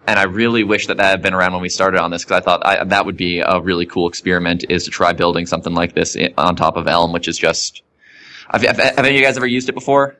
And 0.06 0.18
I 0.18 0.24
really 0.24 0.64
wish 0.64 0.88
that 0.88 0.98
that 0.98 1.10
had 1.10 1.22
been 1.22 1.34
around 1.34 1.52
when 1.52 1.62
we 1.62 1.68
started 1.68 2.00
on 2.00 2.10
this 2.10 2.24
because 2.24 2.42
I 2.42 2.44
thought 2.44 2.66
I, 2.66 2.84
that 2.84 3.06
would 3.06 3.16
be 3.16 3.38
a 3.38 3.60
really 3.60 3.86
cool 3.86 4.08
experiment 4.08 4.64
is 4.68 4.84
to 4.84 4.90
try 4.90 5.12
building 5.12 5.46
something 5.46 5.72
like 5.72 5.94
this 5.94 6.16
on 6.36 6.56
top 6.56 6.76
of 6.76 6.88
Elm, 6.88 7.12
which 7.12 7.28
is 7.28 7.38
just. 7.38 7.82
Have, 8.50 8.62
have, 8.62 8.76
have 8.76 8.98
any 8.98 9.10
of 9.10 9.14
you 9.14 9.22
guys 9.22 9.36
ever 9.36 9.46
used 9.46 9.68
it 9.68 9.74
before? 9.74 10.16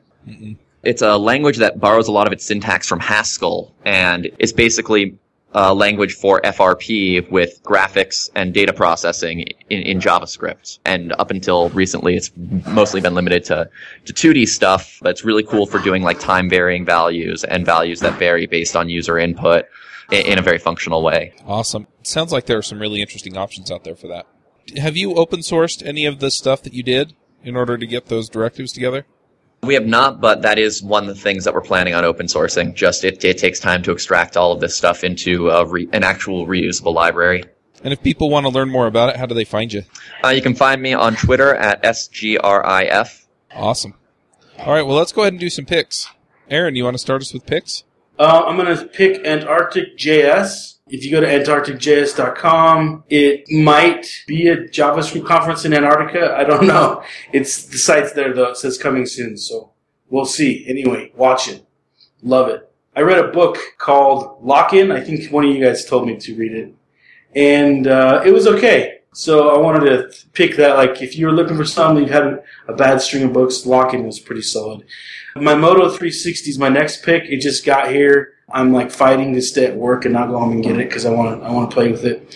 It's 0.81 1.01
a 1.01 1.17
language 1.17 1.57
that 1.57 1.79
borrows 1.79 2.07
a 2.07 2.11
lot 2.11 2.25
of 2.25 2.33
its 2.33 2.45
syntax 2.45 2.87
from 2.87 2.99
Haskell, 2.99 3.73
and 3.83 4.29
it's 4.39 4.53
basically 4.53 5.17
a 5.55 5.73
language 5.73 6.13
for 6.13 6.41
FRP 6.41 7.31
with 7.31 7.63
graphics 7.63 8.29
and 8.35 8.53
data 8.53 8.73
processing 8.73 9.45
in, 9.69 9.81
in 9.83 9.99
JavaScript. 9.99 10.79
And 10.83 11.13
up 11.13 11.31
until 11.31 11.69
recently, 11.69 12.17
it's 12.17 12.29
mostly 12.67 12.99
been 12.99 13.15
limited 13.15 13.45
to, 13.45 13.69
to 14.03 14.13
2D 14.13 14.49
stuff, 14.49 14.99
but 15.01 15.11
it's 15.11 15.23
really 15.23 15.43
cool 15.43 15.65
for 15.65 15.79
doing 15.79 16.03
like 16.03 16.19
time 16.19 16.49
varying 16.49 16.83
values 16.83 17.45
and 17.45 17.65
values 17.65 18.01
that 18.01 18.19
vary 18.19 18.47
based 18.47 18.75
on 18.75 18.89
user 18.89 19.17
input 19.17 19.65
in, 20.11 20.25
in 20.25 20.39
a 20.39 20.41
very 20.41 20.57
functional 20.59 21.01
way. 21.01 21.33
Awesome. 21.45 21.87
Sounds 22.03 22.33
like 22.33 22.47
there 22.47 22.57
are 22.57 22.61
some 22.61 22.79
really 22.79 23.01
interesting 23.01 23.37
options 23.37 23.71
out 23.71 23.85
there 23.85 23.95
for 23.95 24.07
that. 24.09 24.27
Have 24.75 24.97
you 24.97 25.15
open 25.15 25.39
sourced 25.39 25.81
any 25.85 26.05
of 26.05 26.19
the 26.19 26.31
stuff 26.31 26.63
that 26.63 26.73
you 26.73 26.83
did 26.83 27.13
in 27.45 27.55
order 27.55 27.77
to 27.77 27.87
get 27.87 28.07
those 28.07 28.27
directives 28.27 28.73
together? 28.73 29.05
We 29.65 29.73
have 29.73 29.85
not, 29.85 30.21
but 30.21 30.41
that 30.43 30.59
is 30.59 30.81
one 30.81 31.07
of 31.07 31.15
the 31.15 31.21
things 31.21 31.43
that 31.43 31.53
we're 31.53 31.61
planning 31.61 31.93
on 31.93 32.05
open 32.05 32.27
sourcing. 32.27 32.73
Just 32.73 33.03
it, 33.03 33.23
it 33.23 33.37
takes 33.37 33.59
time 33.59 33.83
to 33.83 33.91
extract 33.91 34.37
all 34.37 34.51
of 34.51 34.59
this 34.59 34.75
stuff 34.75 35.03
into 35.03 35.49
a 35.49 35.65
re, 35.65 35.89
an 35.91 36.03
actual 36.03 36.45
reusable 36.45 36.93
library. 36.93 37.43
And 37.83 37.93
if 37.93 38.01
people 38.01 38.29
want 38.29 38.45
to 38.45 38.49
learn 38.49 38.69
more 38.69 38.87
about 38.87 39.09
it, 39.09 39.15
how 39.15 39.25
do 39.25 39.35
they 39.35 39.43
find 39.43 39.71
you? 39.71 39.83
Uh, 40.23 40.29
you 40.29 40.41
can 40.41 40.55
find 40.55 40.81
me 40.81 40.93
on 40.93 41.15
Twitter 41.15 41.53
at 41.53 41.83
sgrif. 41.83 43.25
Awesome. 43.53 43.93
All 44.59 44.73
right, 44.73 44.81
well, 44.81 44.95
let's 44.95 45.11
go 45.11 45.21
ahead 45.21 45.33
and 45.33 45.39
do 45.39 45.49
some 45.49 45.65
picks. 45.65 46.09
Aaron, 46.49 46.75
you 46.75 46.83
want 46.83 46.95
to 46.95 46.99
start 46.99 47.21
us 47.21 47.33
with 47.33 47.45
picks? 47.45 47.83
Uh, 48.17 48.43
I'm 48.45 48.55
going 48.55 48.75
to 48.75 48.85
pick 48.85 49.25
Antarctic 49.25 49.97
JS. 49.97 50.74
If 50.87 51.03
you 51.03 51.09
go 51.09 51.19
to 51.19 51.25
antarcticjs.com, 51.27 53.05
it 53.09 53.49
might 53.49 54.05
be 54.27 54.47
a 54.49 54.57
JavaScript 54.57 55.25
conference 55.25 55.65
in 55.65 55.73
Antarctica. 55.73 56.35
I 56.37 56.43
don't 56.43 56.67
know. 56.73 57.03
It's 57.33 57.65
the 57.65 57.79
site's 57.79 58.13
there 58.13 58.33
though. 58.33 58.51
It 58.51 58.57
says 58.57 58.77
coming 58.77 59.07
soon, 59.07 59.35
so 59.35 59.71
we'll 60.09 60.25
see. 60.25 60.63
Anyway, 60.67 61.11
watch 61.15 61.47
it. 61.47 61.65
Love 62.21 62.49
it. 62.49 62.71
I 62.95 63.01
read 63.01 63.17
a 63.17 63.29
book 63.29 63.57
called 63.79 64.43
Lock 64.45 64.73
In. 64.73 64.91
I 64.91 65.01
think 65.01 65.31
one 65.31 65.43
of 65.45 65.55
you 65.55 65.63
guys 65.63 65.85
told 65.85 66.05
me 66.07 66.17
to 66.17 66.35
read 66.35 66.51
it, 66.53 66.73
and 67.35 67.87
uh, 67.87 68.21
it 68.23 68.31
was 68.31 68.45
okay. 68.45 68.99
So 69.11 69.55
I 69.55 69.57
wanted 69.59 69.85
to 69.89 70.27
pick 70.33 70.55
that. 70.57 70.75
Like, 70.77 71.01
if 71.01 71.17
you 71.17 71.25
were 71.25 71.31
looking 71.31 71.57
for 71.57 71.65
something, 71.65 72.03
you've 72.03 72.13
had 72.13 72.43
a 72.67 72.73
bad 72.73 73.01
string 73.01 73.23
of 73.23 73.33
books. 73.33 73.65
Lock 73.65 73.93
In 73.93 74.05
was 74.05 74.19
pretty 74.19 74.41
solid. 74.43 74.85
My 75.35 75.55
Moto 75.55 75.87
360 75.89 76.49
is 76.49 76.59
my 76.59 76.69
next 76.69 77.03
pick. 77.03 77.23
It 77.23 77.39
just 77.41 77.65
got 77.65 77.91
here. 77.91 78.34
I'm 78.55 78.71
like 78.71 78.89
fighting 78.89 79.33
to 79.33 79.41
stay 79.41 79.65
at 79.65 79.75
work 79.75 80.05
and 80.05 80.13
not 80.13 80.29
go 80.29 80.39
home 80.39 80.53
and 80.53 80.63
get 80.63 80.77
it 80.77 80.87
because 80.87 81.05
I 81.05 81.11
want 81.11 81.41
to. 81.41 81.45
I 81.45 81.51
want 81.51 81.69
to 81.69 81.73
play 81.73 81.91
with 81.91 82.05
it. 82.05 82.33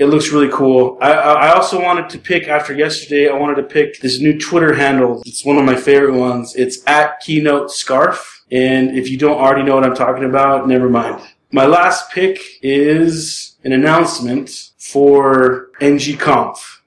It 0.00 0.06
looks 0.06 0.30
really 0.30 0.48
cool. 0.52 0.98
I, 1.00 1.12
I 1.12 1.32
I 1.46 1.54
also 1.54 1.80
wanted 1.80 2.10
to 2.10 2.18
pick 2.18 2.48
after 2.48 2.74
yesterday. 2.74 3.28
I 3.28 3.34
wanted 3.34 3.54
to 3.56 3.62
pick 3.62 4.00
this 4.00 4.20
new 4.20 4.36
Twitter 4.38 4.74
handle. 4.74 5.22
It's 5.24 5.44
one 5.44 5.56
of 5.56 5.64
my 5.64 5.76
favorite 5.76 6.18
ones. 6.18 6.56
It's 6.56 6.82
at 6.88 7.20
Keynote 7.20 7.70
Scarf. 7.70 8.44
And 8.50 8.98
if 8.98 9.08
you 9.08 9.16
don't 9.16 9.38
already 9.38 9.62
know 9.62 9.76
what 9.76 9.84
I'm 9.84 9.94
talking 9.94 10.24
about, 10.24 10.66
never 10.66 10.88
mind. 10.88 11.20
My 11.52 11.66
last 11.66 12.10
pick 12.10 12.40
is 12.60 13.56
an 13.62 13.72
announcement 13.72 14.70
for 14.78 15.70
Ng 15.80 15.96
NGConf. 15.98 16.78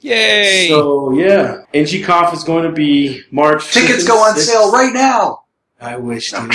Yay! 0.00 0.68
So 0.68 1.12
yeah, 1.12 1.62
Ng 1.72 1.84
NGConf 1.84 2.34
is 2.34 2.42
going 2.42 2.64
to 2.64 2.72
be 2.72 3.22
March. 3.30 3.72
Tickets 3.72 4.00
and 4.00 4.08
go 4.08 4.18
on 4.18 4.34
6th. 4.34 4.38
sale 4.40 4.72
right 4.72 4.92
now. 4.92 5.41
I 5.82 5.96
wish. 5.96 6.32
Um, 6.32 6.48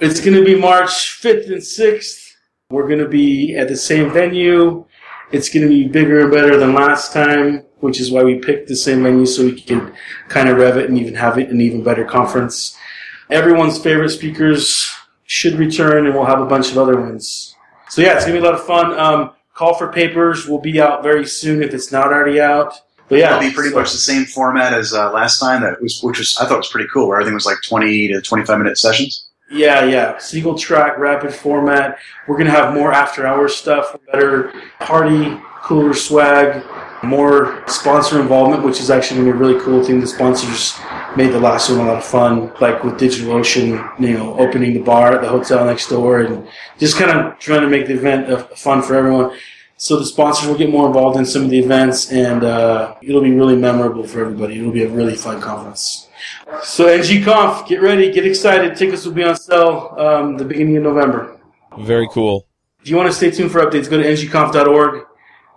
it's 0.00 0.20
going 0.20 0.32
to 0.32 0.44
be 0.44 0.58
March 0.58 1.20
5th 1.20 1.46
and 1.48 1.56
6th. 1.56 2.36
We're 2.70 2.86
going 2.86 3.00
to 3.00 3.08
be 3.08 3.54
at 3.54 3.68
the 3.68 3.76
same 3.76 4.10
venue. 4.10 4.86
It's 5.30 5.50
going 5.50 5.62
to 5.62 5.68
be 5.68 5.86
bigger 5.86 6.20
and 6.20 6.30
better 6.30 6.56
than 6.56 6.72
last 6.72 7.12
time, 7.12 7.64
which 7.80 8.00
is 8.00 8.10
why 8.10 8.22
we 8.22 8.38
picked 8.38 8.68
the 8.68 8.76
same 8.76 9.02
venue 9.02 9.26
so 9.26 9.44
we 9.44 9.60
can 9.60 9.92
kind 10.28 10.48
of 10.48 10.56
rev 10.56 10.78
it 10.78 10.88
and 10.88 10.98
even 10.98 11.14
have 11.16 11.38
it 11.38 11.50
an 11.50 11.60
even 11.60 11.82
better 11.82 12.04
conference. 12.06 12.78
Everyone's 13.28 13.78
favorite 13.78 14.08
speakers 14.08 14.90
should 15.24 15.54
return, 15.54 16.06
and 16.06 16.14
we'll 16.14 16.24
have 16.24 16.40
a 16.40 16.46
bunch 16.46 16.70
of 16.70 16.78
other 16.78 16.98
ones. 16.98 17.54
So 17.90 18.00
yeah, 18.00 18.14
it's 18.14 18.24
going 18.24 18.36
to 18.36 18.40
be 18.40 18.46
a 18.46 18.50
lot 18.50 18.58
of 18.58 18.66
fun. 18.66 18.98
Um, 18.98 19.32
call 19.52 19.74
for 19.74 19.92
papers 19.92 20.48
will 20.48 20.60
be 20.60 20.80
out 20.80 21.02
very 21.02 21.26
soon 21.26 21.62
if 21.62 21.74
it's 21.74 21.92
not 21.92 22.06
already 22.06 22.40
out. 22.40 22.80
But 23.08 23.18
yeah, 23.18 23.36
It'll 23.36 23.48
be 23.48 23.54
pretty 23.54 23.74
much 23.74 23.92
the 23.92 23.98
same 23.98 24.24
format 24.26 24.74
as 24.74 24.92
uh, 24.92 25.10
last 25.12 25.38
time. 25.38 25.62
That 25.62 25.80
was, 25.80 26.00
which 26.02 26.18
was 26.18 26.36
I 26.38 26.46
thought 26.46 26.58
was 26.58 26.68
pretty 26.68 26.88
cool. 26.92 27.08
Where 27.08 27.16
everything 27.16 27.34
was 27.34 27.46
like 27.46 27.58
twenty 27.66 28.08
to 28.08 28.20
twenty-five 28.20 28.58
minute 28.58 28.76
sessions. 28.78 29.28
Yeah, 29.50 29.84
yeah. 29.86 30.18
Single 30.18 30.58
track, 30.58 30.98
rapid 30.98 31.32
format. 31.32 31.98
We're 32.26 32.36
gonna 32.36 32.50
have 32.50 32.74
more 32.74 32.92
after 32.92 33.26
hours 33.26 33.56
stuff, 33.56 33.96
better 34.12 34.52
party, 34.80 35.40
cooler 35.62 35.94
swag, 35.94 36.62
more 37.02 37.64
sponsor 37.66 38.20
involvement, 38.20 38.62
which 38.62 38.78
is 38.78 38.90
actually 38.90 39.20
gonna 39.20 39.32
be 39.32 39.38
a 39.38 39.40
really 39.40 39.60
cool 39.60 39.82
thing. 39.82 40.00
The 40.00 40.06
sponsors 40.06 40.78
made 41.16 41.32
the 41.32 41.40
last 41.40 41.70
one 41.70 41.80
a 41.80 41.84
lot 41.84 41.96
of 41.96 42.04
fun, 42.04 42.52
like 42.60 42.84
with 42.84 42.94
DigitalOcean, 43.00 43.98
you 43.98 44.18
know, 44.18 44.38
opening 44.38 44.74
the 44.74 44.82
bar 44.82 45.14
at 45.14 45.22
the 45.22 45.28
hotel 45.28 45.64
next 45.64 45.88
door 45.88 46.20
and 46.20 46.46
just 46.78 46.98
kind 46.98 47.10
of 47.10 47.38
trying 47.38 47.62
to 47.62 47.68
make 47.68 47.86
the 47.86 47.94
event 47.94 48.28
fun 48.58 48.82
for 48.82 48.94
everyone. 48.94 49.34
So 49.80 49.96
the 49.96 50.04
sponsors 50.04 50.48
will 50.48 50.58
get 50.58 50.70
more 50.70 50.88
involved 50.88 51.16
in 51.16 51.24
some 51.24 51.44
of 51.44 51.50
the 51.50 51.58
events, 51.60 52.10
and 52.10 52.42
uh, 52.42 52.96
it'll 53.00 53.22
be 53.22 53.30
really 53.30 53.54
memorable 53.54 54.04
for 54.04 54.20
everybody. 54.20 54.58
It'll 54.58 54.72
be 54.72 54.82
a 54.82 54.88
really 54.88 55.14
fun 55.14 55.40
conference. 55.40 56.08
So 56.64 56.86
NGConf, 56.86 57.68
get 57.68 57.80
ready, 57.80 58.10
get 58.10 58.26
excited. 58.26 58.76
Tickets 58.76 59.04
will 59.04 59.12
be 59.12 59.22
on 59.22 59.36
sale 59.36 59.94
um, 59.96 60.36
the 60.36 60.44
beginning 60.44 60.78
of 60.78 60.82
November. 60.82 61.38
Very 61.78 62.08
cool. 62.10 62.48
If 62.80 62.88
you 62.88 62.96
want 62.96 63.08
to 63.08 63.12
stay 63.12 63.30
tuned 63.30 63.52
for 63.52 63.60
updates, 63.60 63.88
go 63.88 63.98
to 63.98 64.04
ngconf.org 64.04 65.06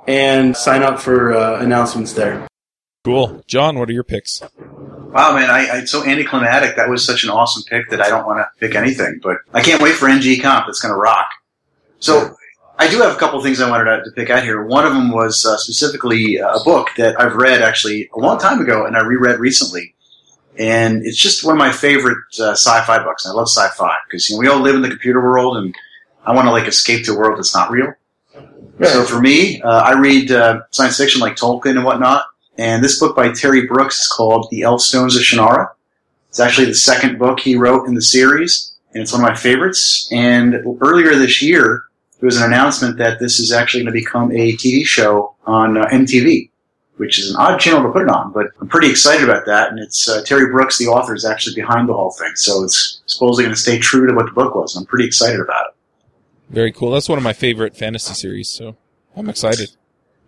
and 0.07 0.55
sign 0.55 0.83
up 0.83 0.99
for 0.99 1.33
uh, 1.33 1.59
announcements 1.59 2.13
there. 2.13 2.47
Cool. 3.03 3.43
John, 3.47 3.79
what 3.79 3.89
are 3.89 3.93
your 3.93 4.03
picks? 4.03 4.43
Wow, 4.59 5.35
man, 5.35 5.49
I, 5.49 5.77
I 5.77 5.85
so 5.85 6.05
anticlimactic. 6.05 6.75
That 6.75 6.89
was 6.89 7.03
such 7.03 7.23
an 7.23 7.31
awesome 7.31 7.63
pick 7.63 7.89
that 7.89 8.01
I 8.01 8.09
don't 8.09 8.27
want 8.27 8.37
to 8.37 8.49
pick 8.59 8.75
anything. 8.75 9.19
But 9.23 9.37
I 9.51 9.63
can't 9.63 9.81
wait 9.81 9.95
for 9.95 10.07
NG 10.07 10.39
Conf. 10.39 10.65
It's 10.67 10.79
going 10.79 10.93
to 10.93 10.99
rock. 10.99 11.27
So 11.97 12.35
I 12.81 12.87
do 12.87 12.99
have 13.01 13.15
a 13.15 13.19
couple 13.19 13.37
of 13.37 13.45
things 13.45 13.61
I 13.61 13.69
wanted 13.69 13.95
to, 13.95 14.03
to 14.05 14.11
pick 14.15 14.31
out 14.31 14.41
here. 14.41 14.65
One 14.65 14.87
of 14.87 14.93
them 14.93 15.11
was 15.11 15.45
uh, 15.45 15.55
specifically 15.57 16.37
a 16.37 16.57
book 16.65 16.89
that 16.97 17.13
I've 17.21 17.35
read 17.35 17.61
actually 17.61 18.09
a 18.15 18.17
long 18.17 18.39
time 18.39 18.59
ago 18.59 18.87
and 18.87 18.97
I 18.97 19.01
reread 19.01 19.39
recently. 19.39 19.93
And 20.57 21.05
it's 21.05 21.19
just 21.19 21.45
one 21.45 21.53
of 21.53 21.59
my 21.59 21.71
favorite 21.71 22.17
uh, 22.39 22.53
sci-fi 22.53 23.03
books. 23.03 23.27
I 23.27 23.33
love 23.33 23.49
sci-fi 23.49 23.95
because 24.07 24.27
you 24.27 24.35
know, 24.35 24.39
we 24.39 24.47
all 24.47 24.59
live 24.59 24.73
in 24.73 24.81
the 24.81 24.89
computer 24.89 25.21
world 25.21 25.57
and 25.57 25.75
I 26.25 26.33
want 26.33 26.47
to 26.47 26.51
like 26.51 26.67
escape 26.67 27.05
to 27.05 27.13
a 27.13 27.17
world 27.19 27.37
that's 27.37 27.53
not 27.53 27.69
real. 27.69 27.93
So 28.81 29.03
for 29.03 29.21
me, 29.21 29.61
uh, 29.61 29.81
I 29.83 29.99
read 29.99 30.31
uh, 30.31 30.61
science 30.71 30.97
fiction 30.97 31.21
like 31.21 31.35
Tolkien 31.35 31.75
and 31.75 31.85
whatnot. 31.85 32.25
And 32.57 32.83
this 32.83 32.99
book 32.99 33.15
by 33.15 33.31
Terry 33.31 33.67
Brooks 33.67 33.99
is 33.99 34.07
called 34.07 34.47
The 34.49 34.61
Elfstones 34.61 35.15
of 35.15 35.21
Shannara. 35.21 35.67
It's 36.29 36.39
actually 36.39 36.65
the 36.65 36.73
second 36.73 37.19
book 37.19 37.41
he 37.41 37.55
wrote 37.55 37.87
in 37.87 37.93
the 37.93 38.01
series, 38.01 38.73
and 38.95 39.03
it's 39.03 39.13
one 39.13 39.21
of 39.21 39.29
my 39.29 39.35
favorites. 39.35 40.09
And 40.11 40.55
earlier 40.81 41.13
this 41.13 41.43
year, 41.43 41.83
there 42.21 42.27
was 42.27 42.37
an 42.37 42.43
announcement 42.43 42.97
that 42.99 43.19
this 43.19 43.39
is 43.39 43.51
actually 43.51 43.83
going 43.83 43.93
to 43.93 43.99
become 43.99 44.31
a 44.31 44.53
TV 44.53 44.85
show 44.85 45.33
on 45.47 45.75
uh, 45.75 45.85
MTV, 45.87 46.51
which 46.97 47.17
is 47.17 47.31
an 47.31 47.35
odd 47.37 47.57
channel 47.57 47.81
to 47.81 47.91
put 47.91 48.03
it 48.03 48.09
on, 48.09 48.31
but 48.31 48.47
I'm 48.61 48.67
pretty 48.67 48.91
excited 48.91 49.27
about 49.27 49.47
that. 49.47 49.71
And 49.71 49.79
it's 49.79 50.07
uh, 50.07 50.21
Terry 50.23 50.51
Brooks, 50.51 50.77
the 50.77 50.85
author, 50.85 51.15
is 51.15 51.25
actually 51.25 51.55
behind 51.55 51.89
the 51.89 51.93
whole 51.93 52.11
thing, 52.11 52.31
so 52.35 52.63
it's 52.63 53.01
supposedly 53.07 53.45
going 53.45 53.55
to 53.55 53.59
stay 53.59 53.79
true 53.79 54.05
to 54.05 54.13
what 54.13 54.27
the 54.27 54.33
book 54.33 54.53
was. 54.53 54.75
I'm 54.75 54.85
pretty 54.85 55.07
excited 55.07 55.39
about 55.39 55.69
it. 55.69 56.13
Very 56.53 56.71
cool. 56.71 56.91
That's 56.91 57.09
one 57.09 57.17
of 57.17 57.23
my 57.23 57.33
favorite 57.33 57.75
fantasy 57.75 58.13
series, 58.13 58.49
so 58.49 58.77
I'm 59.15 59.27
excited. 59.27 59.71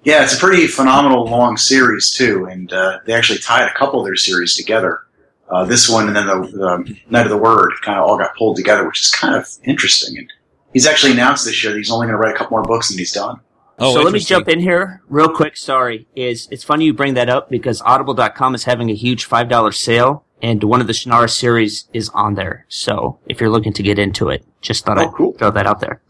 Yeah, 0.04 0.24
it's 0.24 0.36
a 0.36 0.40
pretty 0.40 0.66
phenomenal 0.66 1.26
long 1.26 1.58
series 1.58 2.10
too, 2.10 2.46
and 2.46 2.74
uh, 2.74 3.00
they 3.06 3.14
actually 3.14 3.40
tied 3.40 3.70
a 3.70 3.74
couple 3.76 4.00
of 4.00 4.06
their 4.06 4.16
series 4.16 4.56
together. 4.56 5.02
Uh, 5.48 5.64
this 5.64 5.88
one 5.88 6.08
and 6.08 6.16
then 6.16 6.26
the, 6.26 6.48
the 6.48 6.98
Knight 7.12 7.28
of 7.28 7.30
the 7.30 7.38
Word 7.38 7.74
kind 7.84 8.00
of 8.00 8.06
all 8.06 8.18
got 8.18 8.36
pulled 8.36 8.58
together, 8.58 8.88
which 8.88 9.02
is 9.02 9.12
kind 9.12 9.36
of 9.36 9.48
interesting. 9.64 10.18
And 10.18 10.34
he's 10.74 10.88
actually 10.88 11.14
announced 11.14 11.46
this 11.46 11.64
year 11.64 11.72
that 11.74 11.78
he's 11.80 11.92
only 11.92 12.08
going 12.08 12.14
to 12.14 12.18
write 12.18 12.36
a 12.36 12.38
couple 12.38 12.58
more 12.58 12.64
books 12.64 12.90
and 12.90 13.00
he's 13.00 13.12
done. 13.14 13.40
Oh, 13.80 13.96
so 13.96 14.02
let 14.02 14.14
me 14.14 14.20
jump 14.20 14.48
in 14.50 14.60
here 14.60 15.02
real 15.10 15.30
quick. 15.30 15.58
Sorry, 15.58 16.08
is 16.16 16.48
it's 16.52 16.64
funny 16.64 16.86
you 16.86 16.94
bring 16.94 17.16
that 17.16 17.30
up 17.30 17.50
because 17.50 17.82
Audible.com 17.82 18.54
is 18.56 18.66
having 18.66 18.90
a 18.92 18.94
huge 18.96 19.26
five 19.26 19.50
dollar 19.50 19.72
sale, 19.72 20.26
and 20.44 20.64
one 20.64 20.80
of 20.80 20.88
the 20.88 20.94
Shannara 20.94 21.30
series 21.30 21.88
is 21.94 22.10
on 22.10 22.36
there. 22.36 22.66
So 22.70 23.18
if 23.26 23.42
you're 23.42 23.50
looking 23.50 23.74
to 23.74 23.84
get 23.84 23.98
into 23.98 24.30
it, 24.30 24.46
just 24.62 24.86
thought 24.86 25.00
Oh, 25.00 25.08
I'd 25.08 25.14
cool. 25.14 25.34
throw 25.34 25.50
that 25.52 25.66
out 25.66 25.80
there. 25.80 26.02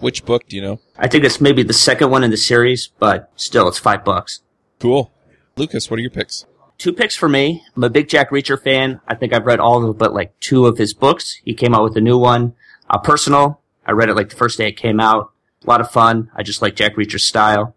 Which 0.00 0.24
book 0.24 0.48
do 0.48 0.56
you 0.56 0.62
know? 0.62 0.80
I 0.98 1.06
think 1.06 1.24
it's 1.24 1.40
maybe 1.40 1.62
the 1.62 1.72
second 1.72 2.10
one 2.10 2.24
in 2.24 2.30
the 2.32 2.36
series, 2.36 2.90
but 2.98 3.30
still, 3.36 3.68
it's 3.68 3.78
five 3.78 4.04
bucks. 4.04 4.40
Cool. 4.80 5.12
Lukas, 5.56 5.88
what 5.88 5.98
are 5.98 6.02
your 6.02 6.10
picks? 6.10 6.46
Two 6.78 6.92
picks 6.92 7.14
for 7.14 7.28
me. 7.28 7.62
I'm 7.76 7.84
a 7.84 7.88
big 7.90 8.08
Jack 8.08 8.30
Reacher 8.30 8.60
fan. 8.60 9.00
I 9.06 9.14
think 9.14 9.32
I've 9.32 9.46
read 9.46 9.60
all 9.60 9.88
of 9.88 9.96
but 9.96 10.12
like 10.12 10.38
two 10.40 10.66
of 10.66 10.78
his 10.78 10.92
books. 10.92 11.40
He 11.44 11.54
came 11.54 11.72
out 11.74 11.84
with 11.84 11.96
a 11.96 12.00
new 12.00 12.18
one. 12.18 12.54
Uh, 12.90 12.98
personal. 12.98 13.60
I 13.86 13.92
read 13.92 14.08
it 14.08 14.14
like 14.14 14.30
the 14.30 14.36
first 14.36 14.58
day 14.58 14.68
it 14.68 14.76
came 14.76 15.00
out. 15.00 15.32
A 15.64 15.70
lot 15.70 15.80
of 15.80 15.90
fun. 15.90 16.30
I 16.34 16.42
just 16.42 16.62
like 16.62 16.76
Jack 16.76 16.96
Reacher's 16.96 17.24
style. 17.24 17.74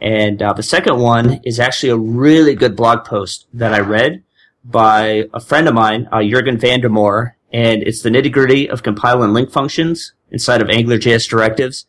And 0.00 0.42
uh, 0.42 0.52
the 0.52 0.62
second 0.62 0.98
one 0.98 1.40
is 1.44 1.58
actually 1.58 1.90
a 1.90 1.96
really 1.96 2.54
good 2.54 2.76
blog 2.76 3.04
post 3.04 3.46
that 3.54 3.72
I 3.72 3.80
read 3.80 4.22
by 4.64 5.28
a 5.32 5.40
friend 5.40 5.68
of 5.68 5.74
mine, 5.74 6.08
uh, 6.12 6.22
Jurgen 6.22 6.58
Van 6.58 6.80
de 6.80 6.88
Moere, 6.88 7.32
and 7.52 7.82
it's 7.82 8.02
the 8.02 8.10
nitty 8.10 8.32
gritty 8.32 8.68
of 8.68 8.82
compile 8.82 9.22
and 9.22 9.32
link 9.32 9.50
functions 9.50 10.12
inside 10.30 10.60
of 10.60 10.68
AngularJS 10.68 11.28
directives. 11.28 11.86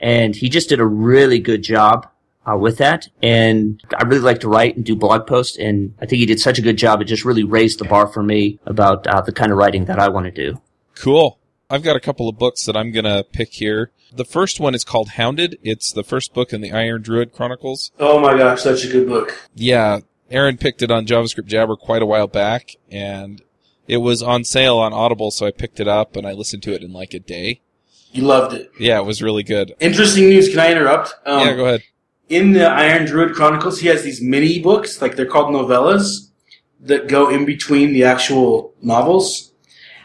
And 0.00 0.36
he 0.36 0.48
just 0.48 0.68
did 0.68 0.80
a 0.80 0.86
really 0.86 1.38
good 1.38 1.62
job 1.62 2.08
uh, 2.48 2.56
with 2.56 2.78
that. 2.78 3.08
And 3.22 3.82
I 3.96 4.04
really 4.04 4.22
like 4.22 4.40
to 4.40 4.48
write 4.48 4.76
and 4.76 4.84
do 4.84 4.96
blog 4.96 5.26
posts. 5.26 5.56
And 5.56 5.94
I 6.00 6.06
think 6.06 6.20
he 6.20 6.26
did 6.26 6.40
such 6.40 6.58
a 6.58 6.62
good 6.62 6.76
job. 6.76 7.00
It 7.00 7.04
just 7.04 7.24
really 7.24 7.44
raised 7.44 7.78
the 7.78 7.84
bar 7.84 8.06
for 8.06 8.22
me 8.22 8.58
about 8.66 9.06
uh, 9.06 9.20
the 9.20 9.32
kind 9.32 9.52
of 9.52 9.58
writing 9.58 9.86
that 9.86 9.98
I 9.98 10.08
want 10.08 10.26
to 10.26 10.30
do. 10.30 10.60
Cool. 10.94 11.37
I've 11.70 11.82
got 11.82 11.96
a 11.96 12.00
couple 12.00 12.28
of 12.28 12.38
books 12.38 12.64
that 12.64 12.76
I'm 12.76 12.92
going 12.92 13.04
to 13.04 13.24
pick 13.30 13.52
here. 13.52 13.90
The 14.10 14.24
first 14.24 14.58
one 14.58 14.74
is 14.74 14.84
called 14.84 15.10
Hounded. 15.10 15.58
It's 15.62 15.92
the 15.92 16.02
first 16.02 16.32
book 16.32 16.52
in 16.54 16.62
the 16.62 16.72
Iron 16.72 17.02
Druid 17.02 17.32
Chronicles. 17.32 17.92
Oh 17.98 18.18
my 18.18 18.36
gosh, 18.38 18.62
such 18.62 18.84
a 18.84 18.88
good 18.88 19.06
book. 19.06 19.38
Yeah, 19.54 20.00
Aaron 20.30 20.56
picked 20.56 20.80
it 20.80 20.90
on 20.90 21.06
JavaScript 21.06 21.44
Jabber 21.44 21.76
quite 21.76 22.00
a 22.00 22.06
while 22.06 22.26
back, 22.26 22.76
and 22.90 23.42
it 23.86 23.98
was 23.98 24.22
on 24.22 24.44
sale 24.44 24.78
on 24.78 24.94
Audible, 24.94 25.30
so 25.30 25.46
I 25.46 25.50
picked 25.50 25.78
it 25.78 25.88
up 25.88 26.16
and 26.16 26.26
I 26.26 26.32
listened 26.32 26.62
to 26.62 26.72
it 26.72 26.82
in 26.82 26.92
like 26.94 27.12
a 27.12 27.20
day. 27.20 27.60
You 28.12 28.22
loved 28.22 28.54
it. 28.54 28.70
Yeah, 28.80 28.98
it 28.98 29.04
was 29.04 29.20
really 29.20 29.42
good. 29.42 29.74
Interesting 29.78 30.30
news. 30.30 30.48
Can 30.48 30.60
I 30.60 30.70
interrupt? 30.72 31.14
Um, 31.26 31.46
yeah, 31.46 31.54
go 31.54 31.66
ahead. 31.66 31.82
in 32.30 32.52
the 32.52 32.64
Iron 32.66 33.04
Druid 33.04 33.34
Chronicles, 33.34 33.80
he 33.80 33.88
has 33.88 34.02
these 34.02 34.22
mini 34.22 34.58
books, 34.62 35.02
like 35.02 35.16
they're 35.16 35.26
called 35.26 35.54
novellas, 35.54 36.30
that 36.80 37.08
go 37.08 37.28
in 37.28 37.44
between 37.44 37.92
the 37.92 38.04
actual 38.04 38.72
novels. 38.80 39.47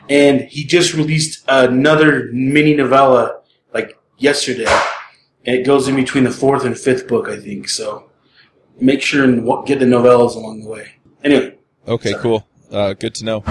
And 0.10 0.42
he 0.42 0.64
just 0.66 0.94
released 0.94 1.44
another 1.48 2.30
mini 2.34 2.74
novella, 2.76 3.42
like 3.74 3.98
yesterday. 4.18 4.66
And 5.46 5.56
it 5.56 5.66
goes 5.66 5.88
in 5.88 5.96
between 5.96 6.24
the 6.24 6.32
fourth 6.32 6.66
and 6.66 6.78
fifth 6.78 7.08
book, 7.08 7.28
I 7.30 7.38
think. 7.40 7.70
So 7.70 8.10
make 8.80 9.02
sure 9.02 9.24
and 9.24 9.46
get 9.66 9.80
the 9.80 9.86
novellas 9.86 10.36
along 10.36 10.62
the 10.62 10.70
way. 10.70 10.92
Anyway, 11.24 11.58
Okay, 11.88 12.12
Sorry. 12.12 12.22
cool. 12.22 12.48
Uh, 12.72 12.94
good 12.94 13.14
to 13.16 13.26
know. 13.26 13.44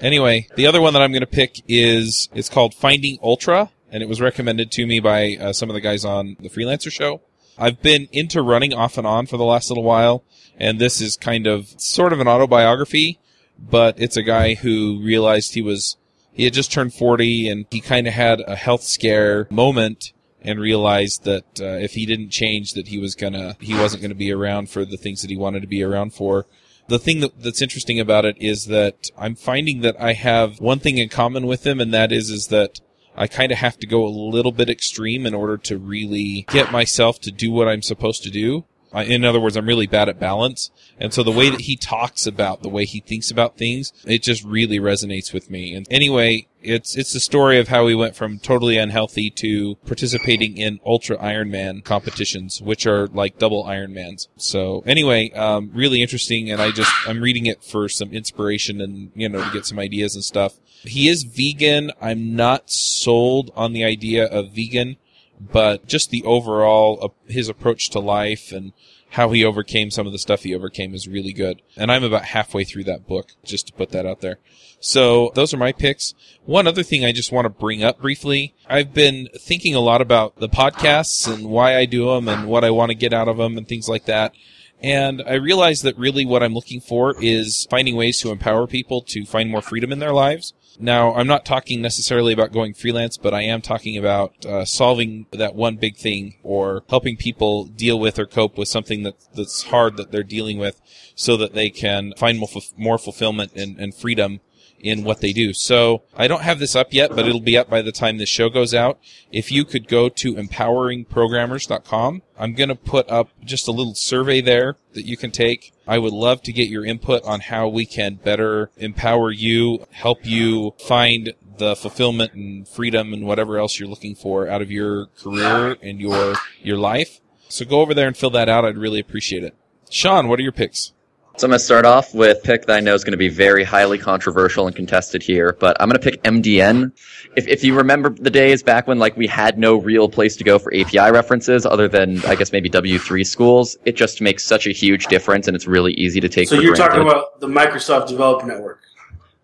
Anyway, 0.00 0.46
the 0.56 0.66
other 0.66 0.80
one 0.80 0.92
that 0.92 1.02
I'm 1.02 1.12
going 1.12 1.20
to 1.20 1.26
pick 1.26 1.62
is 1.68 2.28
it's 2.34 2.48
called 2.48 2.74
Finding 2.74 3.18
Ultra, 3.22 3.70
and 3.90 4.02
it 4.02 4.08
was 4.08 4.20
recommended 4.20 4.70
to 4.72 4.86
me 4.86 5.00
by 5.00 5.36
uh, 5.40 5.52
some 5.52 5.70
of 5.70 5.74
the 5.74 5.80
guys 5.80 6.04
on 6.04 6.36
the 6.40 6.48
Freelancer 6.50 6.90
Show. 6.92 7.22
I've 7.56 7.80
been 7.80 8.08
into 8.12 8.42
running 8.42 8.74
off 8.74 8.98
and 8.98 9.06
on 9.06 9.26
for 9.26 9.36
the 9.36 9.44
last 9.44 9.70
little 9.70 9.84
while, 9.84 10.24
and 10.58 10.78
this 10.78 11.00
is 11.00 11.16
kind 11.16 11.46
of 11.46 11.68
sort 11.80 12.12
of 12.12 12.20
an 12.20 12.26
autobiography, 12.28 13.18
but 13.58 14.00
it's 14.00 14.16
a 14.16 14.22
guy 14.22 14.54
who 14.54 15.00
realized 15.02 15.54
he 15.54 15.62
was 15.62 15.96
he 16.32 16.44
had 16.44 16.52
just 16.52 16.72
turned 16.72 16.92
40 16.92 17.48
and 17.48 17.66
he 17.70 17.80
kind 17.80 18.08
of 18.08 18.14
had 18.14 18.40
a 18.40 18.56
health 18.56 18.82
scare 18.82 19.46
moment 19.50 20.12
and 20.40 20.58
realized 20.58 21.24
that 21.24 21.60
uh, 21.60 21.78
if 21.78 21.92
he 21.92 22.04
didn't 22.06 22.30
change 22.30 22.72
that 22.72 22.88
he 22.88 22.98
was 22.98 23.14
gonna 23.14 23.56
he 23.60 23.74
wasn't 23.74 24.02
gonna 24.02 24.14
be 24.14 24.32
around 24.32 24.70
for 24.70 24.84
the 24.84 24.96
things 24.96 25.22
that 25.22 25.30
he 25.30 25.36
wanted 25.36 25.60
to 25.60 25.68
be 25.68 25.82
around 25.82 26.12
for 26.12 26.46
the 26.88 26.98
thing 26.98 27.20
that, 27.20 27.40
that's 27.40 27.62
interesting 27.62 27.98
about 27.98 28.24
it 28.24 28.36
is 28.38 28.66
that 28.66 29.10
I'm 29.16 29.34
finding 29.34 29.80
that 29.80 30.00
I 30.00 30.12
have 30.12 30.60
one 30.60 30.78
thing 30.78 30.98
in 30.98 31.08
common 31.08 31.46
with 31.46 31.66
him, 31.66 31.80
and 31.80 31.92
that 31.94 32.12
is 32.12 32.30
is 32.30 32.48
that 32.48 32.80
I 33.16 33.26
kind 33.26 33.52
of 33.52 33.58
have 33.58 33.78
to 33.78 33.86
go 33.86 34.04
a 34.04 34.08
little 34.08 34.52
bit 34.52 34.68
extreme 34.68 35.24
in 35.24 35.34
order 35.34 35.56
to 35.58 35.78
really 35.78 36.46
get 36.48 36.72
myself 36.72 37.20
to 37.20 37.30
do 37.30 37.52
what 37.52 37.68
I'm 37.68 37.82
supposed 37.82 38.22
to 38.24 38.30
do. 38.30 38.64
In 39.02 39.24
other 39.24 39.40
words, 39.40 39.56
I'm 39.56 39.66
really 39.66 39.86
bad 39.86 40.08
at 40.08 40.20
balance, 40.20 40.70
and 40.98 41.12
so 41.12 41.22
the 41.22 41.32
way 41.32 41.50
that 41.50 41.62
he 41.62 41.76
talks 41.76 42.26
about 42.26 42.62
the 42.62 42.68
way 42.68 42.84
he 42.84 43.00
thinks 43.00 43.30
about 43.30 43.56
things, 43.56 43.92
it 44.06 44.22
just 44.22 44.44
really 44.44 44.78
resonates 44.78 45.32
with 45.32 45.50
me. 45.50 45.74
And 45.74 45.86
anyway, 45.90 46.46
it's 46.64 46.96
it's 46.96 47.12
the 47.12 47.20
story 47.20 47.58
of 47.58 47.68
how 47.68 47.86
he 47.86 47.94
went 47.94 48.16
from 48.16 48.38
totally 48.38 48.78
unhealthy 48.78 49.30
to 49.30 49.76
participating 49.86 50.56
in 50.56 50.80
ultra 50.84 51.16
Ironman 51.18 51.84
competitions, 51.84 52.60
which 52.62 52.86
are 52.86 53.06
like 53.08 53.38
double 53.38 53.64
Ironmans. 53.64 54.28
So 54.36 54.82
anyway, 54.86 55.30
um, 55.32 55.70
really 55.74 56.02
interesting, 56.02 56.50
and 56.50 56.60
I 56.60 56.70
just 56.70 56.92
I'm 57.06 57.20
reading 57.20 57.46
it 57.46 57.62
for 57.62 57.88
some 57.88 58.12
inspiration 58.12 58.80
and 58.80 59.12
you 59.14 59.28
know 59.28 59.44
to 59.44 59.52
get 59.52 59.66
some 59.66 59.78
ideas 59.78 60.14
and 60.14 60.24
stuff. 60.24 60.58
He 60.82 61.08
is 61.08 61.22
vegan. 61.22 61.92
I'm 62.00 62.36
not 62.36 62.70
sold 62.70 63.50
on 63.54 63.72
the 63.72 63.84
idea 63.84 64.26
of 64.26 64.52
vegan, 64.52 64.96
but 65.40 65.86
just 65.86 66.10
the 66.10 66.24
overall 66.24 66.98
uh, 67.02 67.32
his 67.32 67.48
approach 67.48 67.90
to 67.90 68.00
life 68.00 68.52
and 68.52 68.72
how 69.10 69.30
he 69.30 69.44
overcame 69.44 69.90
some 69.90 70.06
of 70.06 70.12
the 70.12 70.18
stuff 70.18 70.42
he 70.42 70.54
overcame 70.54 70.92
is 70.92 71.06
really 71.06 71.32
good. 71.32 71.62
And 71.76 71.92
I'm 71.92 72.02
about 72.02 72.24
halfway 72.24 72.64
through 72.64 72.84
that 72.84 73.06
book, 73.06 73.30
just 73.44 73.68
to 73.68 73.72
put 73.72 73.90
that 73.90 74.06
out 74.06 74.20
there. 74.20 74.38
So 74.80 75.30
those 75.34 75.54
are 75.54 75.58
my 75.58 75.70
picks. 75.70 76.14
One 76.44 76.66
other 76.66 76.82
thing 76.82 77.04
I 77.04 77.12
just 77.12 77.30
want 77.30 77.44
to 77.44 77.48
bring 77.48 77.84
up 77.84 78.00
briefly. 78.00 78.54
I've 78.68 78.92
been 78.92 79.28
thinking 79.38 79.74
a 79.74 79.80
lot 79.80 80.00
about 80.00 80.36
the 80.36 80.48
podcasts 80.48 81.32
and 81.32 81.48
why 81.48 81.76
I 81.76 81.84
do 81.84 82.06
them 82.06 82.28
and 82.28 82.48
what 82.48 82.64
I 82.64 82.70
want 82.70 82.90
to 82.90 82.96
get 82.96 83.12
out 83.12 83.28
of 83.28 83.36
them 83.36 83.56
and 83.56 83.68
things 83.68 83.88
like 83.88 84.06
that. 84.06 84.34
And 84.82 85.22
I 85.26 85.34
realize 85.34 85.82
that 85.82 85.96
really 85.96 86.26
what 86.26 86.42
I'm 86.42 86.52
looking 86.52 86.80
for 86.80 87.14
is 87.22 87.66
finding 87.70 87.96
ways 87.96 88.20
to 88.20 88.30
empower 88.30 88.66
people 88.66 89.00
to 89.02 89.24
find 89.24 89.48
more 89.48 89.62
freedom 89.62 89.92
in 89.92 90.00
their 90.00 90.12
lives. 90.12 90.52
Now, 90.78 91.14
I'm 91.14 91.26
not 91.26 91.44
talking 91.44 91.80
necessarily 91.80 92.32
about 92.32 92.52
going 92.52 92.74
freelance, 92.74 93.16
but 93.16 93.32
I 93.32 93.42
am 93.42 93.62
talking 93.62 93.96
about 93.96 94.44
uh, 94.44 94.64
solving 94.64 95.26
that 95.32 95.54
one 95.54 95.76
big 95.76 95.96
thing 95.96 96.36
or 96.42 96.82
helping 96.88 97.16
people 97.16 97.64
deal 97.64 97.98
with 97.98 98.18
or 98.18 98.26
cope 98.26 98.58
with 98.58 98.68
something 98.68 99.02
that, 99.04 99.14
that's 99.34 99.64
hard 99.64 99.96
that 99.96 100.10
they're 100.10 100.22
dealing 100.22 100.58
with 100.58 100.80
so 101.14 101.36
that 101.36 101.54
they 101.54 101.70
can 101.70 102.12
find 102.16 102.38
more, 102.38 102.48
more 102.76 102.98
fulfillment 102.98 103.52
and, 103.54 103.78
and 103.78 103.94
freedom 103.94 104.40
in 104.84 105.02
what 105.02 105.20
they 105.20 105.32
do. 105.32 105.54
So 105.54 106.02
I 106.14 106.28
don't 106.28 106.42
have 106.42 106.58
this 106.58 106.76
up 106.76 106.92
yet, 106.92 107.10
but 107.16 107.26
it'll 107.26 107.40
be 107.40 107.56
up 107.56 107.70
by 107.70 107.80
the 107.80 107.90
time 107.90 108.18
this 108.18 108.28
show 108.28 108.50
goes 108.50 108.74
out. 108.74 109.00
If 109.32 109.50
you 109.50 109.64
could 109.64 109.88
go 109.88 110.10
to 110.10 110.34
empoweringprogrammers.com, 110.34 112.22
I'm 112.38 112.52
going 112.52 112.68
to 112.68 112.74
put 112.74 113.10
up 113.10 113.30
just 113.42 113.66
a 113.66 113.72
little 113.72 113.94
survey 113.94 114.42
there 114.42 114.76
that 114.92 115.06
you 115.06 115.16
can 115.16 115.30
take. 115.30 115.72
I 115.88 115.98
would 115.98 116.12
love 116.12 116.42
to 116.42 116.52
get 116.52 116.68
your 116.68 116.84
input 116.84 117.24
on 117.24 117.40
how 117.40 117.66
we 117.66 117.86
can 117.86 118.16
better 118.16 118.70
empower 118.76 119.30
you, 119.30 119.86
help 119.90 120.26
you 120.26 120.74
find 120.78 121.32
the 121.56 121.74
fulfillment 121.74 122.34
and 122.34 122.68
freedom 122.68 123.12
and 123.12 123.26
whatever 123.26 123.58
else 123.58 123.78
you're 123.78 123.88
looking 123.88 124.14
for 124.14 124.48
out 124.48 124.60
of 124.60 124.70
your 124.70 125.06
career 125.06 125.76
and 125.82 126.00
your 126.00 126.34
your 126.60 126.76
life. 126.76 127.20
So 127.48 127.64
go 127.64 127.80
over 127.80 127.94
there 127.94 128.08
and 128.08 128.16
fill 128.16 128.30
that 128.30 128.48
out. 128.48 128.64
I'd 128.64 128.76
really 128.76 129.00
appreciate 129.00 129.44
it. 129.44 129.54
Sean, 129.88 130.28
what 130.28 130.40
are 130.40 130.42
your 130.42 130.52
picks? 130.52 130.93
So 131.36 131.46
I'm 131.46 131.50
going 131.50 131.58
to 131.58 131.64
start 131.64 131.84
off 131.84 132.14
with 132.14 132.44
pick 132.44 132.66
that 132.66 132.76
I 132.76 132.80
know 132.80 132.94
is 132.94 133.02
going 133.02 133.10
to 133.12 133.16
be 133.18 133.28
very 133.28 133.64
highly 133.64 133.98
controversial 133.98 134.68
and 134.68 134.76
contested 134.76 135.20
here, 135.20 135.56
but 135.58 135.76
I'm 135.80 135.88
going 135.88 136.00
to 136.00 136.10
pick 136.10 136.22
MDN. 136.22 136.92
If, 137.36 137.48
if 137.48 137.64
you 137.64 137.74
remember 137.76 138.10
the 138.10 138.30
days 138.30 138.62
back 138.62 138.86
when 138.86 139.00
like 139.00 139.16
we 139.16 139.26
had 139.26 139.58
no 139.58 139.74
real 139.74 140.08
place 140.08 140.36
to 140.36 140.44
go 140.44 140.60
for 140.60 140.72
API 140.72 141.10
references 141.10 141.66
other 141.66 141.88
than 141.88 142.24
I 142.26 142.36
guess 142.36 142.52
maybe 142.52 142.70
W3 142.70 143.26
schools, 143.26 143.76
it 143.84 143.96
just 143.96 144.20
makes 144.20 144.44
such 144.44 144.68
a 144.68 144.70
huge 144.70 145.08
difference 145.08 145.48
and 145.48 145.56
it's 145.56 145.66
really 145.66 145.92
easy 145.94 146.20
to 146.20 146.28
take 146.28 146.48
So 146.48 146.54
for 146.56 146.62
you're 146.62 146.76
granted. 146.76 146.98
talking 146.98 147.08
about 147.08 147.40
the 147.40 147.48
Microsoft 147.48 148.06
Developer 148.08 148.46
Network. 148.46 148.80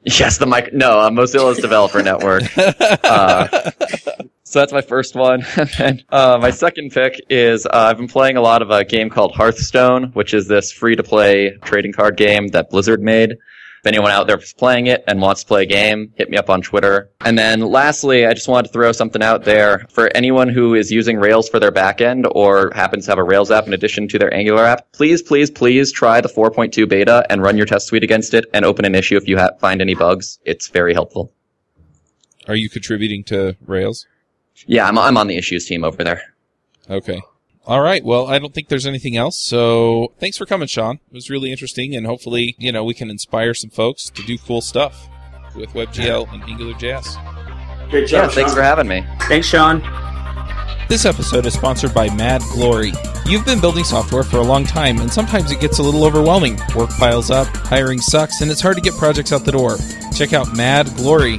Yes, 0.05 0.38
the 0.38 0.46
mic. 0.46 0.72
No, 0.72 0.98
uh, 0.98 1.11
Mozilla's 1.11 1.59
developer 1.59 2.03
network. 2.03 2.44
Uh, 3.05 3.70
so 4.50 4.58
that's 4.58 4.72
my 4.72 4.80
first 4.80 5.14
one. 5.14 5.44
and 5.78 6.04
uh, 6.08 6.36
my 6.40 6.50
second 6.50 6.90
pick 6.90 7.20
is 7.30 7.66
uh, 7.66 7.70
I've 7.72 7.96
been 7.96 8.08
playing 8.08 8.36
a 8.36 8.40
lot 8.40 8.62
of 8.62 8.70
a 8.70 8.84
game 8.84 9.08
called 9.08 9.32
Hearthstone, 9.32 10.10
which 10.12 10.34
is 10.34 10.48
this 10.48 10.72
free-to-play 10.72 11.58
trading 11.62 11.92
card 11.92 12.16
game 12.16 12.48
that 12.48 12.68
Blizzard 12.68 13.00
made. 13.00 13.30
If 13.30 13.86
anyone 13.86 14.10
out 14.10 14.26
there 14.26 14.36
is 14.38 14.52
playing 14.52 14.88
it 14.88 15.04
and 15.06 15.22
wants 15.22 15.42
to 15.42 15.46
play 15.46 15.62
a 15.62 15.66
game, 15.66 16.12
hit 16.16 16.28
me 16.30 16.36
up 16.36 16.50
on 16.50 16.62
Twitter. 16.62 17.10
And 17.20 17.38
then 17.38 17.60
lastly, 17.60 18.26
I 18.26 18.34
just 18.34 18.48
wanted 18.48 18.66
to 18.66 18.72
throw 18.72 18.90
something 18.90 19.22
out 19.22 19.44
there 19.44 19.86
for 19.88 20.10
anyone 20.16 20.48
who 20.48 20.74
is 20.74 20.90
using 20.90 21.16
Rails 21.16 21.48
for 21.48 21.60
their 21.60 21.70
backend 21.70 22.30
or 22.34 22.72
happens 22.74 23.04
to 23.04 23.12
have 23.12 23.18
a 23.18 23.24
Rails 23.24 23.52
app 23.52 23.68
in 23.68 23.72
addition 23.72 24.08
to 24.08 24.18
their 24.18 24.34
Angular 24.34 24.64
app. 24.64 24.90
Please, 24.92 25.22
please, 25.22 25.48
please 25.48 25.92
try 25.92 26.20
the 26.20 26.28
4.2 26.28 26.88
beta 26.88 27.24
and 27.30 27.40
run 27.40 27.56
your 27.56 27.66
test 27.66 27.86
suite 27.86 28.02
against 28.02 28.34
it 28.34 28.46
and 28.52 28.64
open 28.64 28.84
an 28.84 28.96
issue 28.96 29.16
if 29.16 29.28
you 29.28 29.38
ha- 29.38 29.52
find 29.60 29.80
any 29.80 29.94
bugs. 29.94 30.40
It's 30.44 30.66
very 30.68 30.92
helpful. 30.92 31.32
Are 32.48 32.56
you 32.56 32.68
contributing 32.68 33.22
to 33.24 33.56
Rails? 33.64 34.06
Yeah, 34.66 34.86
I'm, 34.86 34.98
I'm 34.98 35.16
on 35.16 35.26
the 35.26 35.36
issues 35.36 35.66
team 35.66 35.84
over 35.84 36.02
there. 36.04 36.22
Okay. 36.88 37.20
All 37.66 37.80
right. 37.80 38.04
Well, 38.04 38.26
I 38.26 38.38
don't 38.38 38.54
think 38.54 38.68
there's 38.68 38.86
anything 38.86 39.16
else. 39.16 39.38
So 39.38 40.12
thanks 40.18 40.36
for 40.36 40.46
coming, 40.46 40.68
Sean. 40.68 40.96
It 41.10 41.14
was 41.14 41.30
really 41.30 41.50
interesting, 41.50 41.94
and 41.94 42.06
hopefully, 42.06 42.56
you 42.58 42.72
know, 42.72 42.84
we 42.84 42.94
can 42.94 43.10
inspire 43.10 43.54
some 43.54 43.70
folks 43.70 44.10
to 44.10 44.22
do 44.22 44.38
cool 44.38 44.60
stuff 44.60 45.08
with 45.54 45.70
WebGL 45.70 46.32
and 46.32 46.42
AngularJS. 46.42 47.90
Great 47.90 48.08
job. 48.08 48.24
Yeah, 48.24 48.34
thanks 48.34 48.50
Sean. 48.50 48.56
for 48.56 48.62
having 48.62 48.88
me. 48.88 49.04
Thanks, 49.22 49.46
Sean. 49.46 49.82
This 50.88 51.04
episode 51.04 51.46
is 51.46 51.54
sponsored 51.54 51.94
by 51.94 52.12
Mad 52.16 52.42
Glory. 52.52 52.92
You've 53.24 53.44
been 53.44 53.60
building 53.60 53.84
software 53.84 54.24
for 54.24 54.38
a 54.38 54.42
long 54.42 54.64
time, 54.64 54.98
and 54.98 55.12
sometimes 55.12 55.52
it 55.52 55.60
gets 55.60 55.78
a 55.78 55.82
little 55.82 56.04
overwhelming. 56.04 56.58
Work 56.74 56.90
piles 56.90 57.30
up, 57.30 57.46
hiring 57.58 58.00
sucks, 58.00 58.40
and 58.40 58.50
it's 58.50 58.60
hard 58.60 58.76
to 58.76 58.82
get 58.82 58.94
projects 58.94 59.32
out 59.32 59.44
the 59.44 59.52
door. 59.52 59.76
Check 60.16 60.32
out 60.32 60.52
Mad 60.56 60.86
Glory. 60.96 61.38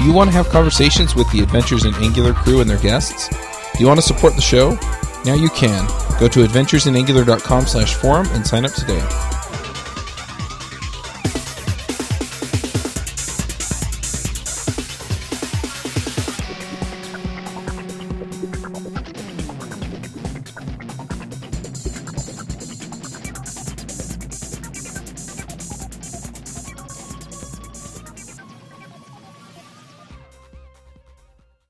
Do 0.00 0.06
you 0.06 0.14
want 0.14 0.30
to 0.30 0.32
have 0.34 0.48
conversations 0.48 1.14
with 1.14 1.30
the 1.30 1.40
Adventures 1.40 1.84
in 1.84 1.94
Angular 1.96 2.32
crew 2.32 2.62
and 2.62 2.70
their 2.70 2.78
guests? 2.78 3.28
Do 3.28 3.80
you 3.80 3.86
want 3.86 3.98
to 4.00 4.02
support 4.02 4.34
the 4.34 4.40
show? 4.40 4.78
Now 5.26 5.34
you 5.34 5.50
can. 5.50 5.86
Go 6.18 6.26
to 6.26 6.42
adventuresinangular.com 6.42 7.66
slash 7.66 7.96
forum 7.96 8.26
and 8.30 8.46
sign 8.46 8.64
up 8.64 8.72
today. 8.72 9.29